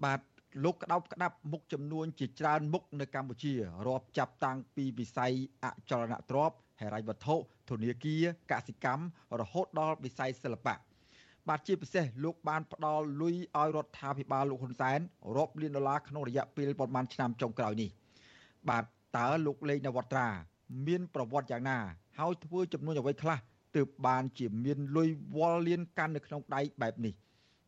[0.04, 0.20] បាទ
[0.64, 3.52] លោកក្តោបក្តាប់មុខចំនួនជាច្រើនមុខនៅកម្ពុជា
[3.86, 5.32] រាប់ចាប់តាំងពីវិស័យ
[5.64, 7.34] អចលនទ្រព្យហិរញ្ញវត្ថុ
[7.68, 9.04] ធនាគារកសិកម្ម
[9.40, 10.74] រហូតដល់វិស័យសិល្បៈ
[11.48, 15.00] បាទជាពិសេសលោកបានផ្ដល់លុយឲ្យរដ្ឋាភិបាលលោកហ៊ុនសែន
[15.36, 17.90] រាប់លានដុល្លារក្នុងរយៈពេលប្រមាណឆ្នាំចុងក្រោយនេះ
[18.68, 18.84] បាទ
[19.16, 20.28] តើលោកលេងនវត្រា
[20.86, 21.78] មានប្រវត្តិយ៉ាងណា
[22.18, 23.38] ហើយធ្វើចំនួនអ្វីខ្លះ
[23.76, 27.14] ទើបបានជាមានលុយវល់លៀនកាន់នៅក្នុងដៃបែបនេះ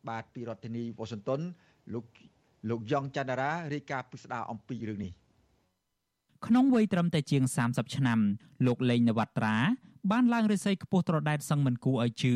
[0.09, 1.41] បាទពីរដ្ឋធានីវ៉ាស៊ីនតោន
[1.95, 2.05] លោក
[2.69, 5.13] លោកយ៉ងច័ន្ទរារាយការណ៍ពិស្ដារអំពីរឿងនេះ
[6.47, 8.19] ក្នុងវ័យត្រឹមតែជាង30ឆ្នាំ
[8.67, 9.57] លោកលេងនវត្រា
[10.11, 12.35] បានឡើងរិស័យខ្ពស់ត្រដែតសឹងមិនគួរឲ្យជឿ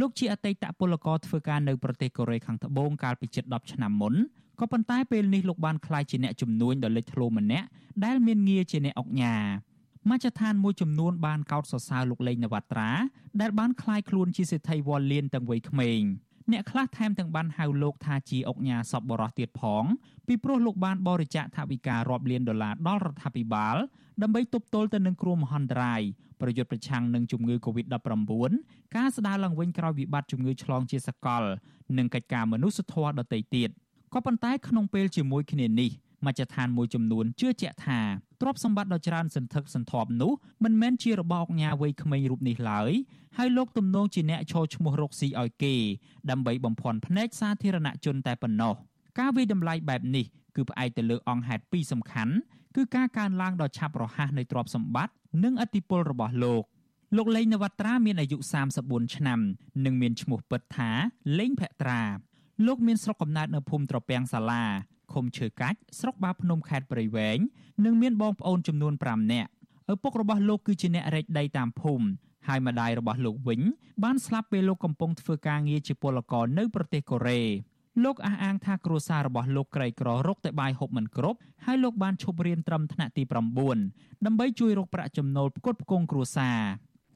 [0.00, 4.14] លោកជាអតីតពលករធ្វើការនៅប្រទេសកូរ៉េខាងត្បូងកាលពីជិត10ឆ្នាំមុន
[4.60, 7.66] ក៏ប៉ុន្តែពេលនេះលោកបានក្លាយជាអ្នកជំនួញដ៏លេចធ្លោម្នាក់
[8.04, 9.36] ដែលមានងារជាអ្នកអុកញ៉ា
[10.10, 12.90] មជ្ឈដ្ឋានមួយចំនួនបានកោតសរសើរលោកលេងនវត្រា
[13.40, 16.00] ដែលបានក្លាយខ្លួនជាសេដ្ឋីវល់លៀនទាំងវ័យក្មេង
[16.52, 19.84] អ្នកខ្លះថែមទាំងបានហៅលោកថាជាអុកញ៉ាសពបរោះទៀតផង
[20.26, 23.76] ពីព្រោះលោកបានបរិច្ចាគថវិការាប់លានដុល្លារដល់រដ្ឋាភិបាល
[24.22, 26.02] ដើម្បីទប់ទល់ទៅនឹងគ្រោះមហន្តរាយ
[26.40, 28.52] ប្រយុទ្ធប្រឆាំងនឹងជំងឺ Covid-19
[28.96, 31.42] ការស្ដារឡើងវិញក្រោយវិបត្តិជំងឺឆ្លងជាសកល
[31.98, 33.70] និងកិច្ចការមនុស្សធម៌ដទៃទៀត
[34.14, 35.90] ក៏ប៉ុន្តែក្នុងពេលជាមួយគ្នានេះ
[36.26, 38.00] មជ្ឈដ្ឋានមួយចំនួនជឿជាក់ថា
[38.40, 40.32] ទ្រព្យសម្បត្តិដ៏ច្រើនសន្ធឹកសន្ធាប់នោះ
[40.64, 42.90] មិនមែនជារបស់អង្គការវ័យក្មេងរូបនេះឡើយ
[43.36, 45.74] ហើយលោកទំនងជាអ្នកឈរឈ្មោះរកស៊ីឲ្យគេ
[46.30, 48.74] ដើម្បីបំភាន់ភ្នែកសាធារណជនតែប៉ុណ្ណោះ
[49.18, 52.34] ការវិតម្លៃបែបនេះគឺផ្អែកទៅលើអង្គហេតុពីរសំខាន់
[52.76, 55.14] គឺការកើនឡើងដ៏ឆាប់រហ័សនៃទ្រព្យសម្បត្តិ
[55.44, 56.64] និងឥទ្ធិពលរបស់លោក
[57.16, 58.36] លោកលេងនវត្រាមានអាយុ
[58.76, 59.40] 34ឆ្នាំ
[59.84, 60.90] និងមានឈ្មោះពិតថា
[61.38, 62.02] លេងភក្ត្រា
[62.66, 64.64] លោកមានស្រុកកំណើតនៅភូមិត្រពាំងសាលា
[65.12, 67.38] ឃុំឈើកាច់ស្រុកបាភ្នំខេត្តព្រៃវែង
[67.84, 69.50] និងមានបងប្អូនចំនួន5នាក់
[69.92, 72.06] ឪពុករបស់លោកគឺជាអ្នករែកដីតាមភូមិ
[72.48, 73.60] ហើយម្ដាយរបស់លោកវិញ
[74.04, 77.42] បានស្លាប់ពេលលោកកំពុងធ្វើការងារជាពលករនៅប្រទេសកូរ៉េ
[78.04, 83.22] លោកអះអាងថាគ្រួសាររបស់លោកក្រីក្ររកតែបាយហូបមិនគ្រប់ហើយលោកបានឈប់រៀនត្រឹមថ្នាក់ទី
[83.72, 86.60] 9ដើម្បីជួយរកប្រាក់ចំណូលផ្គត់ផ្គង់គ្រួសារ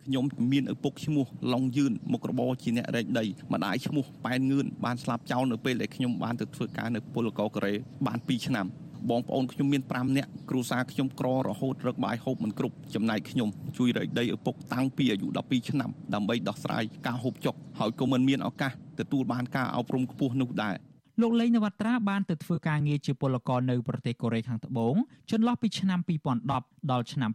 [0.06, 7.74] ខ្ញុំមានឪពុកឈ្មោះឡុងយឿនមុខរបរជាអ្នករែកដីម្ដាយឈ្មោះប៉ែនងឿនបានស្លាប់ចោលនៅពេលដែលខ្ញុំបានទៅធ្វើការនៅពលករកូរ៉េ
[8.06, 8.66] បាន2ឆ្នាំ
[9.10, 13.48] បងប្អូនខ្ញុំមាន5នាក់គ្រួសារខ្ញុំក្ររហូតរឹកបាយហូបមិនគ្រប់ចំណែកខ្ញុំ
[13.78, 20.76] ជួយរែកដីឪពុកតាំងពីអាយុ12ឆ្នាំដើម្បីដោះស្រាយការហូបចុកហើយក៏មិនមានឱកាសទទួលបានការអប់រំខ្ពស់នោះដែរ
[21.20, 24.94] លោកលេងនវត្រាបានទៅធ្វើការងារជាពលករនៅប្រទេសកូរ៉េខាងត្បូង
[25.30, 26.00] ចន្លោះពីឆ្នាំ
[26.44, 27.30] 2010ដល់ឆ្នាំ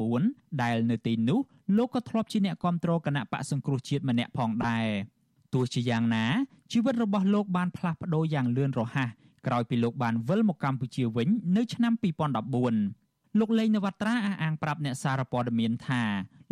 [0.00, 1.40] 2014ដែលនៅទីនោះ
[1.76, 4.86] លោកក៏ធ្លាប់ជាអ្នកគ្រប់គ្រងគណៈបកសង្គ្រោះជាតិម្នាក់ផងដែរ
[5.54, 6.24] ទោះជាយ៉ាងណា
[6.72, 9.08] ជីវិតរបស់លោកបានផ្លាស់ប្ដូរយ៉ាងលឿនរហ័ស
[9.46, 11.92] ក្រោយពីលោកបានវិលមកកម្ពុជាវិញនៅឆ្នាំ
[12.70, 16.02] 2014លោកលេងនវត្រាអះអាងប្រាប់អ្នកសារព័ត៌មានថា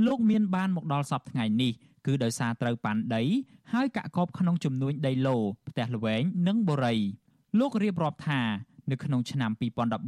[0.07, 1.73] លោកមានបានមកដល់សប្តាហ៍នេះ
[2.07, 3.23] គឺដោយសារត្រូវប៉ាន់ដី
[3.73, 5.37] ហើយកាក់កបក្នុងចំនួនដីឡូ
[5.68, 6.97] ផ្ទះល្វែងនិងបូរី
[7.59, 8.41] លោករៀបរាប់ថា
[8.91, 9.51] នៅក្នុងឆ្នាំ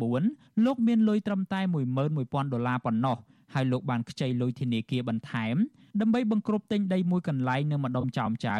[0.04, 1.60] 2014លោកមានលុយត្រឹមតែ
[2.06, 3.16] 11000ដុល្លារប៉ុណ្ណោះ
[3.52, 5.56] ហើយលោកបានខ្ចីលុយធនាគារបន្ថែម
[6.00, 8.56] ដើម្បីបង្ក្រប់ទិញដីមួយកន្លែងនៅម្ដុំចោមចៅ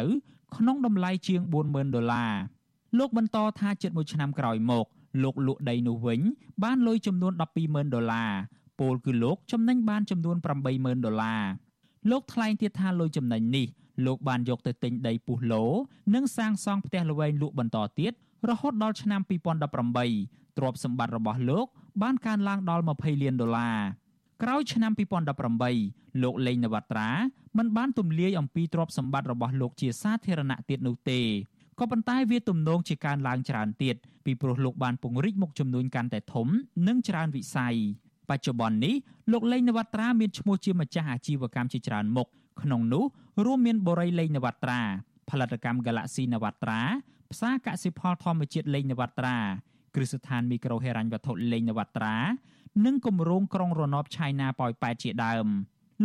[0.57, 2.33] ក្នុងតម្លៃជាង40000ដុល្លារ
[2.97, 4.85] លោកបន្តថាជិតមួយឆ្នាំក្រោយមក
[5.23, 6.19] លោកលក់ដីនោះវិញ
[6.63, 7.33] បានលុយចំនួន
[7.63, 8.31] 120,000ដុល្លារ
[8.79, 10.35] ពលគឺលោកចំណេញបានចំនួន
[10.71, 11.43] 80,000ដុល្លារ
[12.09, 13.67] លោកថ្លែងទៀតថាលុយចំណេញនេះ
[14.05, 15.63] លោកបានយកទៅទិញដីពុះឡូ
[16.13, 18.13] និងសាងសង់ផ្ទះល្វែងលក់បន្តទៀត
[18.49, 21.65] រហូតដល់ឆ្នាំ2018ទ្រព្យសម្បត្តិរបស់លោក
[22.01, 23.77] បានកើនឡើងដល់20លានដុល្លារ
[24.41, 24.91] ក្រោយឆ្នាំ
[25.57, 27.09] 2018លោកលេងនវត្រា
[27.57, 31.21] មិនបានទម្លាយអំពីទ្រព្យសម្បត្តិរបស់លោកជាសាធារណៈទៀតនោះទេ
[31.79, 36.47] ក៏ប៉ុន្តែវាទំនងជាកើនឡើងច្រើនទៀតពីព្រោះលោកបានពង្រីកមុខចំនួនកាន់តែធំ
[36.87, 37.75] និងច្រើនវិស័យ
[38.29, 38.95] បច្ចុប្បន្ននេះ
[39.31, 42.27] លោកលេងនវត្រាមានឈ្មោះជាម្ចាស់អាជីវកម្មជាច្រើនមុខ
[42.61, 43.03] ក្នុងនោះ
[43.45, 44.81] រួមមានបូរីលេងនវត្រា
[45.29, 46.81] ផលិតកម្ម Galaxy នវត្រា
[47.31, 49.37] ផ្សារកសិផលធម្មជាតិលេងនវត្រា
[49.95, 52.15] គ្រឹះស្ថានមីក្រូហិរញ្ញវត្ថុលេងនវត្រា
[52.85, 55.47] និងគម្រោងក្រុងរណបឆៃណាប៉ោយប៉ែតជាដើម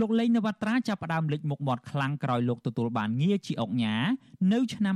[0.01, 3.97] លោកលេងនវត្រាចាប់ផ្ដើមលេចមុខមាត់ខ្លាំងក្រោយលោកទទួលបានងារជាអុកញ៉ា
[4.53, 4.95] នៅឆ្នាំ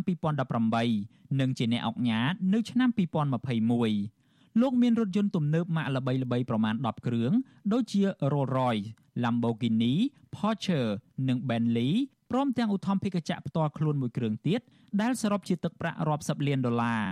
[0.68, 2.20] 2018និងជាអ្នកអុកញ៉ា
[2.54, 7.32] នៅឆ្នាំ2021លោកមានរថយន្តទំនើបម៉ាកល្បីៗប្រមាណ10គ្រឿង
[7.72, 8.02] ដូចជា
[8.32, 8.86] Rolls-Royce,
[9.22, 9.94] Lamborghini,
[10.34, 10.80] Porsche
[11.28, 11.92] និង Bentley
[12.30, 14.60] ព្រមទាំងឧទ្ធម្ភាគចក្រផ្ទាល់ខ្លួនមួយគ្រឿងទៀត
[15.00, 17.02] ដែលសរុបជាទឹកប្រាក់រាប់សិបលានដុល្លារ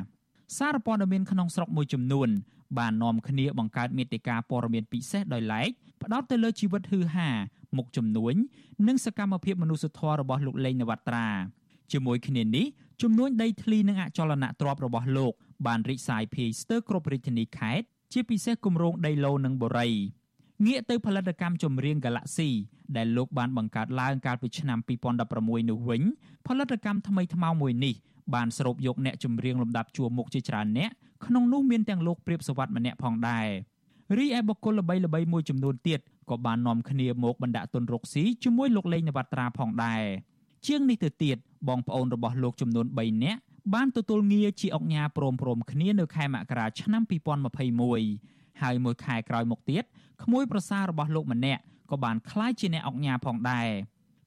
[0.59, 2.29] សារព័ត៌មានក្នុងស្រុកមួយចំនួន
[2.79, 5.71] បាននាំគ្នាបង្កើតមេតិការព័ត៌មានពិសេសដោយឡែក
[6.03, 7.29] ផ្ដោតទៅលើជីវិតហឺហា
[7.77, 8.35] មុខជំនួញ
[8.89, 11.29] និងសកម្មភាពមនុស្សធម៌របស់លោកលេងនវត្រា
[11.93, 12.67] ជាមួយគ្នានេះ
[13.03, 15.33] ចំនួនដីធ្លីនិងអចលនទ្រព្យរបស់លោក
[15.67, 19.89] បានរីកសាយភាយស្ទើរគ្រប់រាជធានីខេត្តជាពិសេសគម្រោងដីឡូនិងបូរី
[20.67, 22.51] ងាកទៅផលិតកម្មចម្រៀង Galaxy
[22.97, 24.79] ដែលលោកបានបង្កើតឡើងកាលពីឆ្នាំ
[25.25, 26.03] 2016នោះវិញ
[26.47, 27.95] ផលិតកម្មថ្មីថ្មោងមួយនេះ
[28.35, 30.91] បានស្រូបយកអ្នកចម្រៀងលំដាប់ជួរមុខជាច្រើនអ្នក
[31.27, 33.47] ក្នុងនោះមានទាំងលោកព្រាបសវັດម្នាក់ផងដែរ
[34.19, 36.01] រីឯបុគ្គលល្បីៗមួយចំនួនទៀត
[36.31, 40.03] ក៏បាននាំគ្នាមកបណ្ដាក់ទុនរកស៊ីជាមួយលោកលេងនវត្រាផងដែរ
[40.67, 41.37] ជាងនេះទៅទៀត
[41.69, 43.41] បងប្អូនរបស់លោកចំនួន3នាក់
[43.75, 47.03] បានទទួលងារជាអង្គញាព្រមព្រមគ្នានៅខែមករាឆ្នាំ
[47.81, 49.85] 2021ហើយមួយខែក្រោយមកទៀត
[50.23, 51.61] ក្មួយប្រសាររបស់លោកម្នាក់
[51.91, 53.69] ក៏បានក្លាយជាអ្នកអង្គញាផងដែរ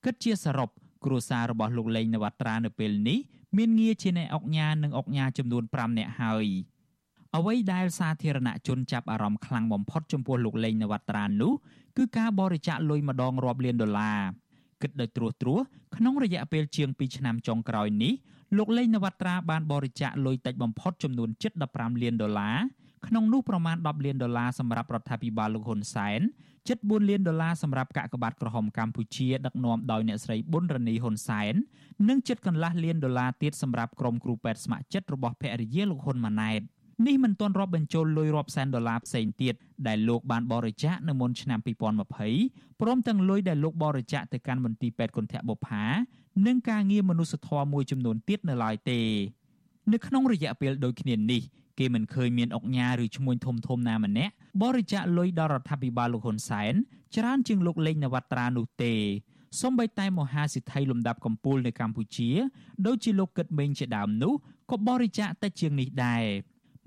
[0.05, 0.69] គិតជាសរុប
[1.05, 3.19] គ្រួសាររបស់លោកលេងនវត្រានៅពេលនេះ
[3.57, 6.47] មានងារជាអ្នកអង្គញានិងអង្គញាចំនួន5នាក់ហើយ
[7.35, 11.53] អ្វីដែលសាធារណជនចាប់អារម្មណ៍ខ្លាំងបំផុតចំពោះលោកលេងនវត្រានោះ
[11.97, 14.19] គឺការបរិច្ចាគលុយម្ដងរាប់លានដុល្លារ
[14.81, 15.61] គិតដោយត្រួសត្រាស
[15.95, 18.13] ក្នុងរយៈពេលជាង2ឆ្នាំចុងក្រោយនេះ
[18.57, 22.57] លោកលេងនវត្រាបានបរិច្ចាគលុយតិចបំផុតចំនួនជិត15លានដុល្លារ
[23.07, 26.21] ក្នុងនោះប្រមាណ10លានដុល្លារសម្រាប់រដ្ឋាភិបាលលោកហ៊ុនសែន
[26.67, 31.53] ជិត4លានដុល្លារសម្រាប់កាកបាទក្រហមកម្ពុជាដឹកនាំដោយអ្នកស្រីប៊ុនរ៉ានីហ៊ុនសែន
[32.09, 36.61] និងជិតកន្លះលានដុល្លារទៀតសម្រាប់ក្រុមគ្រូពេទ្យស្ម័គ្រចិត្តរបស់ភរិយាលោកហ៊ុនម៉ាណែត
[37.07, 39.53] នេះមិនទាន់រាប់បញ្ចូលលុយរាប់សែនដុល្លារផ្សេងទៀត
[39.87, 41.59] ដែលលោកបានបរិច្ចាគនៅមុនឆ្នាំ
[42.19, 45.85] 2020ព្រមទាំងលុយដែលលោកបរិច្ចាគទៅកាន់មន្ទីរពេទ្យគុណធបុប្ផា
[46.47, 49.01] និងការងារមនុស្សធម៌មួយចំនួនទៀតនៅឡើយទេ
[49.91, 51.41] នៅក្នុងរយៈពេលដូចគ្នានេះ
[51.79, 56.73] គេមិនឃើញមានអុកញ៉ាឬឈ្មួញធំធំណាម្នាក់បរិច្ចាគលុយដល់រដ្ឋាភិបាលលោកហ៊ុនសែន
[57.15, 58.93] ច្រើនជាងលោកលេងនវត្រានោះទេ
[59.61, 62.29] សូម្បីតែមហាសិទ្ធិលំដាប់កំពូលនៅកម្ពុជា
[62.85, 64.33] ដូចជាលោកកឹតមេងជាដើមនោះ
[64.71, 66.23] ក៏បរិច្ចាគតែជាងនេះដែរ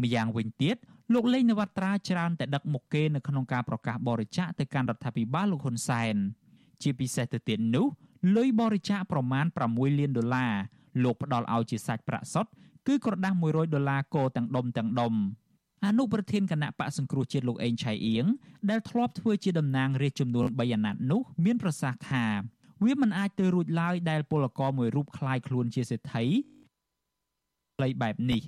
[0.02, 0.76] ម្យ៉ាងវិញទៀត
[1.14, 6.16] លោកលេងនវត្រាច្រើនតែដឹកមុខគេនៅក្នុងការប្រកាសបរិច្ចាគទៅកាន់រដ្ឋាភិបាលលោកហ៊ុនសែន
[6.82, 7.86] ជាពិសេសទៅទៀតនោះ
[8.36, 10.54] លុយបរិច្ចាគប្រមាណ6លានដុល្លារ
[11.04, 12.50] លោកផ្ដល់ឲ្យជាសាច់ប្រាក់សុទ្ធ
[12.87, 15.13] គឺក្រដាស់100ដុល្លារកោទាំងដុំទាំងដុំ
[15.85, 18.25] អនុប្រធានគណៈបកសង្គ្រោះជាតិលោកអេងឆៃអៀង
[18.69, 22.25] ដែលធ្លាប់ធ្វើជាតំណាងរាជចំនួន3អាណត្តិនោះមានប្រសាសន៍ថា
[22.83, 26.25] វាមិនអាចទៅរួចឡើយដែលពលករមួយរូបคล้ายខ្លួនជាសេដ្ឋី
[27.81, 28.41] លីបែបនេះ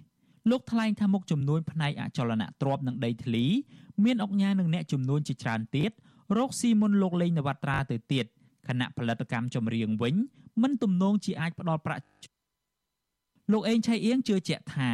[0.49, 3.45] លោកថ្លែងថាមុខចំនួនផ្នែកអចលនទ្រព្យនិងដីធ្លី
[4.03, 5.91] មានអង្គការនិងអ្នកចំនួនជាច្រើនទៀត
[6.37, 8.25] រកស៊ីមុនលោកលេងនវត្រាទៅទៀត
[8.67, 10.15] ខណៈផលិតកម្មចម្រៀងវិញ
[10.61, 12.03] មិនទំនងជាអាចផ្ដល់ប្រាក់
[13.52, 14.90] លោកអេងឆៃអៀងជឿជាក់ថា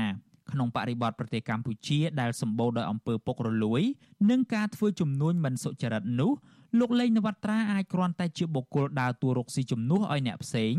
[0.50, 3.82] ក្នុងបរិបទប្រទេសកម្ពុជាដែលសម្បូរដោយអំពើពុករលួយ
[4.30, 6.32] និងការធ្វើជំនួញមិនសុចរិតនោះ
[6.78, 10.74] លោកលេងនវត្រាអាចគ្រាន់តែជាបុគ្គលដើរតួរកស៊ីជំនួសឲ្យអ្នកផ្សេង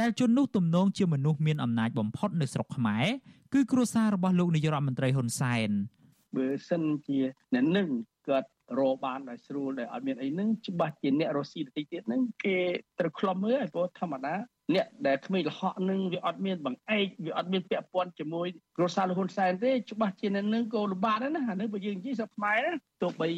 [0.00, 3.06] ដែលជននោះទំនងជាមនុស្សមានអំណាចបំផុតនៅស្រុកខ្មែរ
[3.52, 5.70] គឺគ្រួសាររបស់លោកនាយរដ្ឋមន្ត្រីហ៊ុនសែន
[6.36, 7.18] បើសិនជា
[7.54, 7.88] អ្នកនឹង
[8.28, 8.48] គាត់
[8.78, 12.58] រកបានដោយស្រួលដោយអត់មានអីហ្នឹងច្បាស់ជាអ្នករស់ស៊ីតិចទៀតហ្នឹងគេ
[12.98, 14.34] ត្រូវខ្លំមើលឲ្យព្រោះធម្មតា
[14.74, 23.28] អ្នកដែលគ្មានលហកនឹងវាអត់មានបង្អែកវាអត់មានពាក់ព័ន្ធជាមួយគ្រួសារលហ៊ុនសែនទេច្បាស់ជាអ្នកនឹងក៏លំបាកដែរណាអានេះបើយើងនិយាយស្រុកខ្មែរណាទោះបី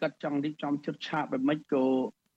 [0.00, 1.84] គាត់ចង់រៀបចំជិតឆាបបែបម៉េចក៏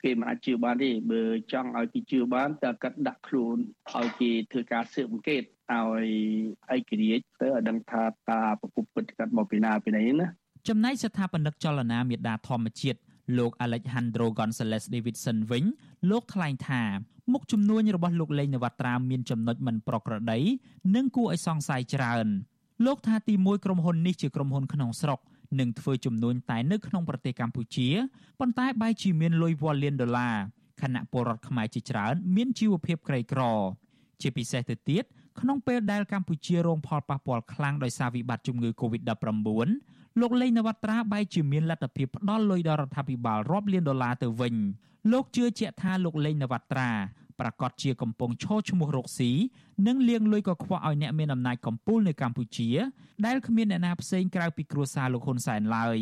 [0.03, 1.21] គេមិនអាចជឿបានទេបើ
[1.53, 3.57] ចង់ឲ្យគេជឿបានតើគាត់ដាក់ខ្លួន
[3.93, 6.07] ឲ្យគេធ្វើការស៊ើបអង្កេតឲ្យ
[6.75, 10.27] ឯករាជ្យទៅឲ្យដឹងថាតើប្រពន្ធពិតគាត់មកពីណាពីណីណា
[10.67, 12.99] ចំណែកស្ថាបនិកចលនាមេដាធម្មជាតិ
[13.37, 15.63] លោក Alejandro Gonzalez Davidson វិញ
[16.09, 16.83] លោកថ្លែងថា
[17.33, 20.39] មុខជំនួញរបស់លោកលេងនវត្រាមានចំណុចមិនប្រក្រតី
[20.95, 22.27] និងគួរឲ្យសង្ស័យច្រើន
[22.85, 25.19] លោកថាទីមួយក្រុមហ៊ុននេះជាក្រុមហ៊ុនក្នុងស្រុក
[25.59, 27.89] នឹងធ្វើជំនួញតែនៅក្នុងប្រទេសកម្ពុជា
[28.39, 30.35] ប៉ុន្តែបែរជាមានលុយវ៉ាលានដុល្លារ
[30.81, 33.41] ខណៈពលរដ្ឋខ្មែរជាច្រើនមានជីវភាពក្រីក្រ
[34.21, 35.03] ជាពិសេសទៅទៀត
[35.39, 39.67] ក្នុងពេលដែលកម្ពុជារងផលប៉ះពាល់ខ្លាំងដោយសារវិបត្តិជំងឺ Covid-19
[40.19, 44.55] លោកលេងនវត្រាបែរជាមានលទ្ធភាពផ្ដល់លុយដល់រដ្ឋាភិបាលរាប់លានដុល្លារទៅវិញ
[45.11, 46.89] លោកជឿជាក់ថាលោកលេងនវត្រា
[47.39, 49.31] ប្រកាសជាកំពុងឈរឈ្មោះរកស៊ី
[49.87, 52.69] និងលៀងលុយកខ្វក់ឲ្យអ្នកមានអំណាចកំពូលនៅកម្ពុជា
[53.25, 55.99] ដែលគ្មានអ្នកណាផ្សេងក្រៅពីគ្រួសារលោកហ៊ុនសែនឡើយ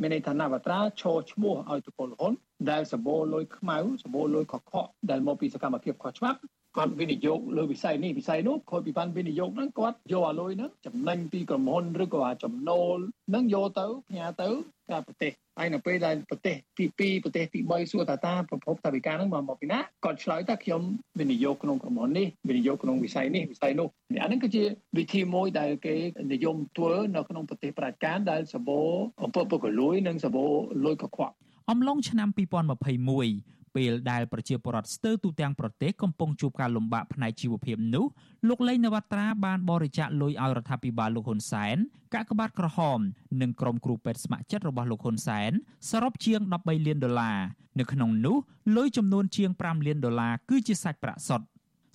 [0.00, 2.32] មានន័យថានវត្រាឈរឈ្មោះឲ្យតពលហ៊ុន
[2.70, 6.38] ដែលសម្បូរលុយខ្មៅសម្បូរលុយខកខកដែលមកពីសកម្មភាពខុសច្បាប់
[6.76, 12.98] គាត់វិនិយោគលើវិស័យនេះវិស័យនោះគាត់ពីបានវិនិយោគហ្នឹងគាត់យកអាលុយហ្នឹងចំណេញពីក្រុមហ៊ុនឬក៏អាចំណូល
[13.28, 14.48] ហ្នឹងយកទៅផ្ញើទៅ
[14.90, 20.82] ការប្រទេសហើយនៅពេលដែលប្រទេសទី2ប្រទេសទី3សួរតាតាប្រភពថាវិការហ្នឹងមកមកពីណាគាត់ឆ្លើយថាខ្ញុំ
[21.20, 23.88] វិនិយោគក្នុងក្រុមហ៊ុននេះវិនិយោគក្នុងវិស័យនេះវិស័យនោះ
[24.22, 24.64] អាហ្នឹងគឺជា
[24.98, 25.94] វិធីមួយដែលគេ
[26.32, 28.90] និយមធ្វើនៅក្នុងប្រទេសប្រជាការដែលសម្បូរ
[29.24, 30.52] អំពើពុករលួយនិងសម្បូរ
[30.84, 31.34] លុយកខ្វក់
[31.70, 38.04] អំឡុងឆ្នាំ2021 ពេលដែលប្រជាពលរដ្ឋស្ទើរទូទាំងប្រទេសកំពុងជួបការលំបាកផ្នែកជីវភាពនោះ
[38.48, 41.76] លោកលេងនវត្រាបានបរិច្ចាគលុយឲ្យរដ្ឋាភិបាលលោកហ៊ុនសែន
[42.14, 42.98] កាកបាទក្រហម
[43.40, 45.52] និងក្រុមគ្រូពេទ្យស្ម័គ្រចិត្តរបស់លោកហ៊ុនសែន
[45.90, 47.38] សរុបជាង13លានដុល្លារ
[47.78, 48.36] នៅក្នុងនោះ
[48.76, 51.46] លុយចំនួនជាង5លានដុល្លារគឺជាសាច់ប្រាក់សុទ្ធ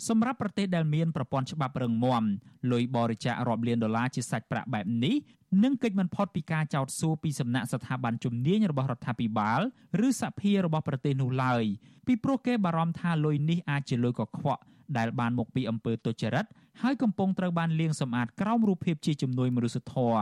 [0.07, 2.23] សម្រាប់ប្រទេសដែលមានប្រព័ន្ធច្បាប់រឹងមាំ
[2.71, 5.15] លុយបរិច្ចាគរាប់លានដុល្លារជាសាច់ប្រាក់បែបនេះ
[5.63, 9.61] នឹងកិច្ចមិនផុតពីការចោទសួរពីសំណាក់ស្ថាប័នជំនាញរបស់រដ្ឋាភិបាល
[10.07, 11.63] ឬសភារបស់ប្រទេសនោះឡើយ
[12.07, 14.61] ពីព្រោះគេបារម្ភថាលុយនេះអាចជាលុយកខ្វក់
[14.97, 16.45] ដែលបានមកពីអំពើទុច្ចរិត
[16.81, 20.21] ហើយកំពុងត្រូវបានលាងសម្អាតក្រោមរូបភាពជាជំនួយមនុស្សធម៌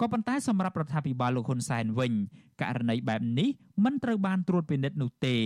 [0.00, 2.12] ក៏ប៉ុន្តែសម្រាប់រដ្ឋាភិបាលលោកហ៊ុនសែនវិញ
[2.60, 3.48] ករណីបែបនេះ
[3.84, 5.36] មិនត្រូវបានត្រួតពិនិត្យនោះទេ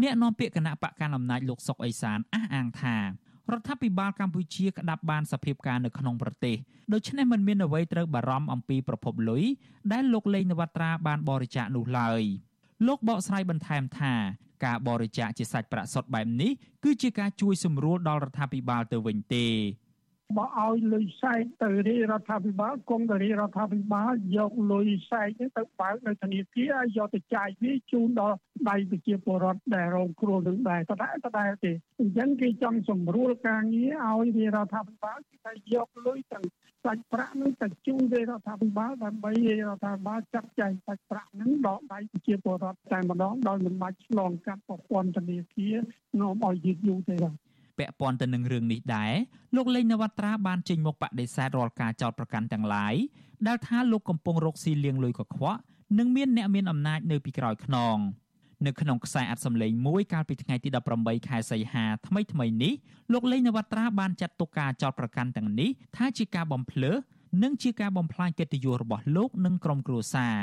[0.00, 6.56] អ្នកនាំពាក្យគណៈបកកណ្ដាលអំណាចលោកសុកអេសានអះអាងថារដ្ឋាភិបាលកម្ពុជាក្តាប់បានសភាពការនៅក្នុងប្រទេស
[6.92, 9.42] ដូច្នេះមិនមានអ្វីត្រូវបារម្ភអំពីប្រភពលុយ
[9.92, 12.22] ដែលលោកលេងនវត្រាបានបរិច្ចាគនោះឡើយ
[12.86, 14.14] លោកបកស្រាយបន្ថែមថា
[14.64, 16.52] ការបរិច្ចាគជាសាច់ប្រាក់សុទ្ធបែបនេះ
[16.84, 19.46] គឺជាការជួយសម្រួលដល់រដ្ឋាភិបាលទៅវិញទេ
[20.36, 28.36] បើឲ្យលុយសែកទៅរាជរដ្ឋាភិបាលគង់ទៅរាជរដ្ឋាភិបាលយកលុយសែកនេះទៅបើកនៅធនាគារហើយយកទៅចាយវាជូនដល់
[28.70, 36.46] ដៃប្រជាពលរដ្ឋដែលរងគ្រោះនឹងដែរតដែលតដែលទេអញ្ចឹងគេចង់សម្រួលការងារឲ្យរាជរដ្ឋាភិបាលគេថាយកលុយទាំង
[36.84, 45.76] សាច់ប្រាក់នឹងទៅជូនរាជរដ្ឋាភិបាលដើម្បីរាជរដ្ឋាភិបាលចាត់ចែងសាច់ប្រាក់នឹងដល់ដៃប្រជាពលរដ្ឋតែម្ដងដោយមិនបាច់ឆ្លងកាត់ប្រព័ន្ធធនាគារ
[46.20, 47.34] នាំឲ្យយឺតយូរទេបាទ
[47.78, 49.12] ពាក់ព័ន្ធទៅនឹងរឿងនេះដែរ
[49.56, 52.94] លោកលេងនវត្រាបានចេញមកបដិសេធរាល់ការចោទប្រកាន់ទាំងឡាយ
[53.46, 55.58] ដែលថាលោកកំពុងរកស៊ីលៀងលុយកខ្វក់
[55.98, 57.96] និងមានអ្នកមានអំណាចនៅពីក្រោយខ្នង
[58.66, 60.68] នៅក្នុងខ្សែអត្ថសម្លេងមួយកាលពីថ្ងៃទី
[60.98, 62.72] 18ខែសីហាថ្មីថ្មីនេះ
[63.12, 66.96] លោកលេងនវត្រាបានចាត់ទុកការចោទប្រកាន់ទាំងនេះថាជាការបំភ្លើស
[67.42, 70.36] និងជាការបំផ្លាញកិត្តិយសរបស់លោកនិងក្រុមគ្រួសារ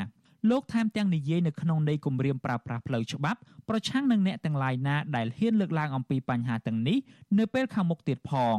[0.49, 6.97] លោកថែមទាំងនិយាយនៅក្នុងន័យគម្រាមប្រើប្រាស់ផ្លូវច្បាប់ប្រឆាំងនឹងអ្នកទាំងឡាយណាដែលហ៊ានលើកឡើងអំពីបញ្ហាទាំងនេះ
[7.39, 8.57] នៅពេលខាងមុខទៀតផង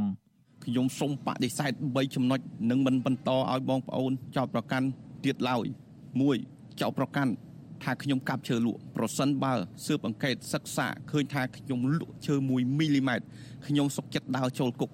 [0.64, 4.86] ខ្ញុំសូមបដិសេធ3ចំណុចនិងមិនបន្តឲ្យបងប្អូនចោទប្រកាន់
[5.24, 5.66] ទៀតឡើយ
[6.22, 7.32] 1ចោទប្រកាន់
[7.84, 9.54] ថាខ្ញុំកាប់ឈើលក់ប្រសិនបើ
[9.86, 13.24] ស៊ើបអង្កេតសិក្សាឃើញថាខ្ញុំលក់ឈើ1មីលីម៉ែត្រ
[13.66, 14.90] ខ្ញុំសុកចិត្តដើរចូលគុក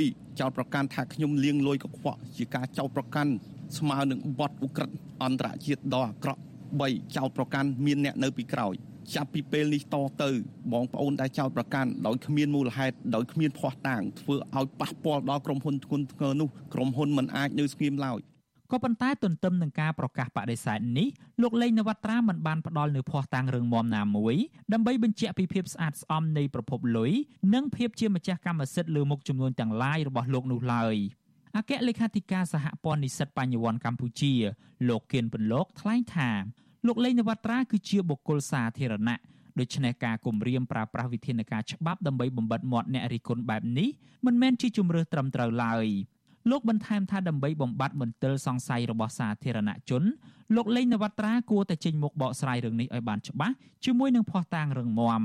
[0.00, 3.32] 2ចោទប្រកាន់ថាខ្ញុំលាងលុយកខ្វក់ជាការចោទប្រកាន់
[3.78, 6.40] ស្មើនឹងបទឧក្រិដ្ឋអន្តរជាតិដ៏អាក្រក់
[6.78, 8.74] 3ចោតប្រកាន់មានអ្នកនៅពីក្រោយ
[9.14, 10.30] ចាប់ពីពេលនេះតទៅ
[10.72, 18.20] បងប្អូនដែលចោទប្រកាន់ដោយគ្មានមូលហេតុដោយគ្មានភ័ស្តុតាងធ្វើឲ្យប៉ះពាល់ដល់ក្រុមហ៊ុនធ្ងន់ធ្ងរនោះក្រុមហ៊ុនមិនអាចនៅស្ងៀមឡើយ
[18.72, 21.08] ក៏ប៉ុន្តែទន្ទឹមនឹងការប្រកាសបដិសេធនេះ
[21.42, 24.34] លោកលេងនវត្រាមិនបានផ្ដល់នូវភ័ស្តុតាងរឿងមមណាមួយ
[24.72, 27.12] ដើម្បីបញ្ជាក់ពីភាពស្អាតស្អំនៃប្រភពលុយ
[27.54, 30.96] និងភាពជាម្ចាស់កម្មសិទ្ធិលើមុខចំនួនទាំងឡាយរបស់លោកនោះឡើយ
[31.56, 34.32] អគ្គលេខាធិការសហព័ន្ធនិស្សិតបញ្ញវន្តកម្ពុជា
[34.88, 36.30] លោកគៀនពន្លកថ្លែងថា
[36.86, 39.18] លោកលេងនវត្រាគឺជាបុគ្គលសាធារណៈ
[39.58, 43.88] ដូច្នេះការគម្រាមប្រើប្រាស់វិធានការច្បាប់ដើម្បីបំបិតមាត់អ្នករិះគន់បែបនេះ
[44.26, 45.86] មិនមែនជាជំរឿសត្រឹមត្រូវឡើយ
[46.50, 50.02] លោកបន្ថែមថាដើម្បីបំបត្តិមន្ទិលសង្ស័យរបស់សាធារណជន
[50.56, 55.22] លោកលេងនវត្រាគួរតែចេញមុខបកស្រាយរឿងនេះឲ្យបានច្បាស់ជាមួយនឹងភ័ស្តុតាងរឹងមាំ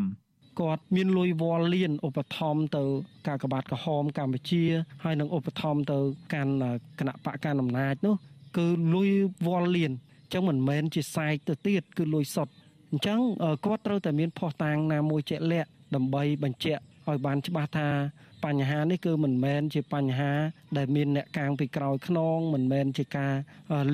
[0.60, 2.84] គាត់មានលុយវល់លៀនឧបត្ថម្ភទៅ
[3.28, 4.64] ការកបាតក្រហមកម្ពុជា
[5.04, 6.00] ហើយនឹងឧបត្ថម្ភទៅ
[6.34, 6.54] កាន់
[7.00, 8.16] គណៈបកកណ្ដាលអំណាចនោះ
[8.58, 9.12] គឺលុយ
[9.48, 12.54] វល់លៀនអញ្ចឹងមិនមែនជាសែកទៅទៀតគឺលុយសុទ្ធ
[12.92, 13.20] អញ្ចឹង
[13.66, 17.90] គាត់ត្រូវតែមានភ័ស្តុតាងណាមួយជាក់លាក់ដើម្បីបញ្ជាក់ឲ្យបានច្បាស់ថា
[18.46, 20.32] បញ្ហានេះគឺមិនមែនជាបញ្ហា
[20.78, 23.34] ដែលមានអ្នកកាងពីក្រោយខ្នងមិនមែនជាការ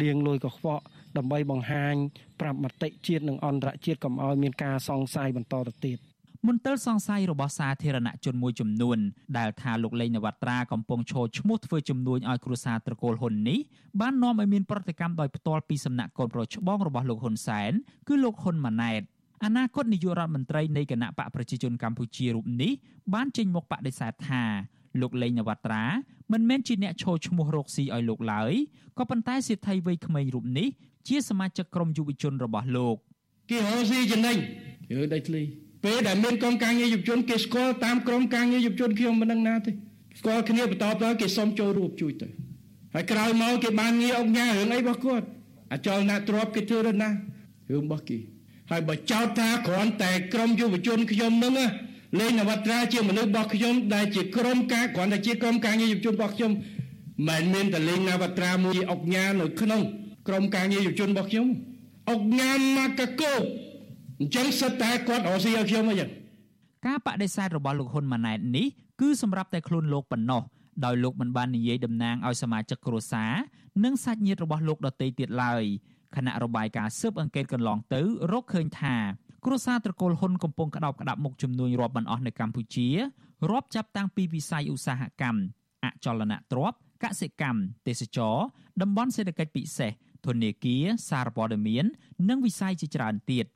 [0.01, 0.83] លៀងលួយកខ្វក់
[1.17, 1.95] ដើម្បីបង្ហាញ
[2.39, 5.99] ប្រាប់មតិជាតិនិងអន្តរជាតិកុំឲ្យមានការសង្ស័យបន្តទៅទៀត
[6.47, 8.97] មន្ទិលសង្ស័យរបស់សាធារណជនមួយចំនួន
[9.37, 13.59] ដែលថាលោកលេងនវត្រាកំពុងឈរឈ្មោះធ្វើជំនួញឲ្យគ្រួសារត្រកូលហ៊ុននេះ
[14.01, 17.71] បាននាំឲ្យមានប្រតិកម្មដោយផ្ទាល់ពីសំណាក់កូនប្រុសច្បងរបស់លោកហ៊ុនសែន
[18.07, 19.01] គឺលោកហ៊ុនម៉ាណែត
[19.45, 22.71] អនាគតនាយករដ្ឋមន្ត្រីនៃគណៈបកប្រជាជនកម្ពុជារូបនេះ
[23.13, 24.43] បានចេញមុខបដិសេធថា
[25.01, 25.83] លោកលេងនវត្រា
[26.31, 28.53] មិនមែនជាអ្នកឈរឈ្មោះរកស៊ីឲ្យលោកឡើយ
[28.97, 30.67] ក៏ប៉ុន្តែសិទ្ធិវ័យក្មេងរូបនេះ
[31.07, 32.95] ជាសមាជិកក្រុមយុវជនរបស់លោក
[33.49, 34.37] គេរកស៊ីចំណេញ
[34.91, 35.41] យើដៃធ្លី
[35.83, 39.71] ពេលដែលមានកងការងារយុវជនគេស្គាល់តាមក្រុមការងារយុវជនខ្ញុំមិនដឹងណាទេ
[40.19, 42.27] ស្គាល់គ្នាបន្តទៅគេសុំចូលរួមជួយទៅ
[42.93, 45.25] ហើយក្រោយមកគេបានងារអុកញ៉ារឿងអីរបស់គាត់
[45.71, 47.09] អាចលណាទ្របគេធ្វើទៅណា
[47.69, 48.17] រឿងរបស់គេ
[48.71, 51.53] ហើយបើចោទថាគ្រាន់តែក្រុមយុវជនខ្ញុំនឹង
[52.19, 56.51] លេងនវត្រាជាមនុស្សរបស់ខ្ញុំដែលជាក្រុមការគ្រាន់តែជាក្រុមការងារយុវជនរបស់ខ្ញុំ
[57.27, 59.81] មិនមែនតែលេងនវត្រាមួយអុកញ៉ានៅក្នុង
[60.27, 61.47] ក្រុមការងារយុវជនរបស់ខ្ញុំ
[62.09, 63.33] អុកញ៉ាមកកោ
[64.19, 66.09] អញ្ចឹងសិតតែគាត់រកស៊ីឲ្យខ្ញុំអីចឹង
[66.85, 68.67] ការបដិសេធរបស់លោកហ៊ុនម៉ាណែតនេះ
[69.01, 70.41] គឺសម្រាប់តែខ្លួនលោកប៉ុណ្ណោះ
[70.85, 73.31] ដោយលោកមិនបាននិយាយតំណាងឲ្យសមាជិកគ្រួសារ
[73.83, 75.63] និងសាច់ញាតិរបស់លោកដទៃទៀតឡើយ
[76.15, 78.01] ខណៈរបាយការណ៍ស៊ើបអង្កេតកន្លងទៅ
[78.31, 78.95] រកឃើញថា
[79.45, 82.87] គ្រួសារត្រកូលហ៊ុនកំពុងក្តោបក្តាប់មុខចំនួនរាប់មិនអស់នៅកម្ពុជា
[83.49, 85.41] រាប់ចាប់តាំងពីវិស័យឧស្សាហកម្ម
[85.83, 88.35] អចលនទ្រព្យកសិកម្មទេសចរ
[88.81, 89.91] តំបន់សេដ្ឋកិច្ចពិសេស
[90.25, 91.85] ធនាគារសារព័ត៌មាន
[92.29, 93.45] និងវិស័យជាច្រើនទៀត។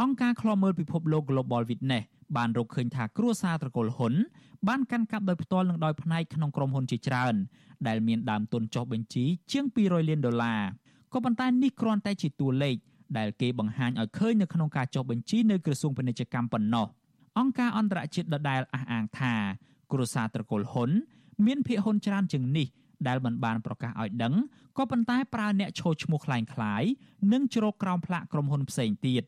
[0.00, 2.04] អង្គការឃ្លាំមើលពិភពលោក Global Witness
[2.36, 4.14] បានរកឃើញថាគ្រួសារត្រកូលហ៊ុន
[4.68, 7.34] បានកាន់កាប់ដោយផ្ទាល់និងដោយផ្នែកក្នុងក្រុមហ៊ុនជាច្រើន
[7.88, 10.62] ដែលមានដើមទុនចុះបញ្ជីជាង200លានដុល្លារ
[11.12, 12.76] ក៏ប៉ុន្តែនេះគ្រាន់តែជាតួលេខ
[13.18, 16.86] ដែលគេបង្ហាញឲ្យឃើញនៅក្នុងការចុះបញ្ជីនៅក្រសួងពាណិជ្ជកម្មប៉ុណ្ណោះ
[17.38, 19.34] អង្គការអន្តរជាតិដដែលអះអាងថា
[19.92, 20.90] គ្រួសារត្រកូលហ៊ុន
[21.46, 22.68] មានភាគហ៊ុនច្រើនជាងនេះ
[23.08, 24.34] ដែលមិនបានប្រកាសឲ្យដឹង
[24.78, 26.88] ក៏ប៉ុន្តែប្រើអ្នកឈោឈ្មោះคล้ายៗ
[27.32, 29.22] និងជ្រកក្រោមផ្លាកក្រុមហ៊ុនផ្សេងទៀត។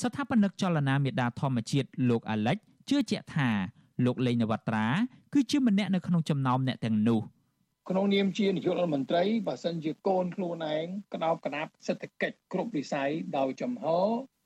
[0.00, 2.56] ស្ថាបនិកចលនាមេដាធម្មជាតិលោកអាលិច
[2.88, 3.48] ជឿជាក់ថា
[4.04, 4.86] លោកលេងនវត្រា
[5.32, 7.20] គឺជាម្នាក់នៅក្នុងចំណោមអ្នកទាំងនោះ
[7.90, 13.84] ក្នុងនាមជានាយករដ្ឋមន្ត្រីបើសិនជាកូនខ្លួនឯងក្តោបក្តាប់សេដ្ឋកិច្ចគ្រប់វិស័យដោយចំហ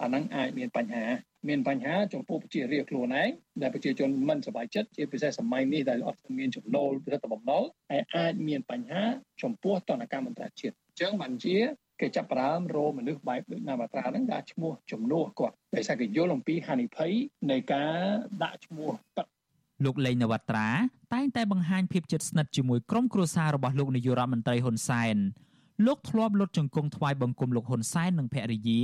[0.03, 1.07] អានឹងអាចមានបញ្ហា
[1.49, 3.31] មានបញ្ហាចំពោះប្រជារាស្ត្រខ្លួនឯង
[3.63, 9.05] ដែលប្រជាជនមិនសប្បាយចិត្តជាពិសេសសម័យនេះដែលអត់មានចំណូលរដ្ឋបំណុលហើយអាចមានបញ្ហា
[9.43, 11.57] ចំពោះតនកម្មអន្តរជាតិអញ្ចឹងបានជា
[12.01, 17.13] គេចាប់ផ្ដើមរោមនុស្សបែបដូចណាបាត្រាហ្នឹងដាក់ឈ្មោះជំនួសគាត់ដោយសារគេយល់អំពីហានិភ័យ
[17.51, 17.95] នៃការ
[18.43, 19.25] ដាក់ឈ្មោះប៉ា
[19.85, 20.69] លោកលេងនវត្រា
[21.15, 25.17] តែងតែបង្ហាញភាពជិតស្និទ្ធជាមួយក្រុមគ្រួសាររបស់លោកនាយករដ្ឋមន្ត្រីហ៊ុនសែន
[25.87, 28.83] លោកធ្លាប់លុតជង្គង់ថ្វាយបង្គំលោកហ៊ុនសែននិងភរិយា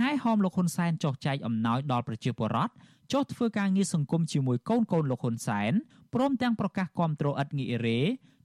[0.00, 2.72] ហើយហោមលោកហ៊ុនសែនចោះចែកអំណោយដល់ប្រជាពលរដ្ឋ
[3.12, 5.72] ចុះធ្វើការងារសង្គមជាមួយកូនកូនលោកហ៊ុនសែន
[6.14, 8.00] ព្រមទាំងប្រកាសគាំទ្រឥតងាយរេ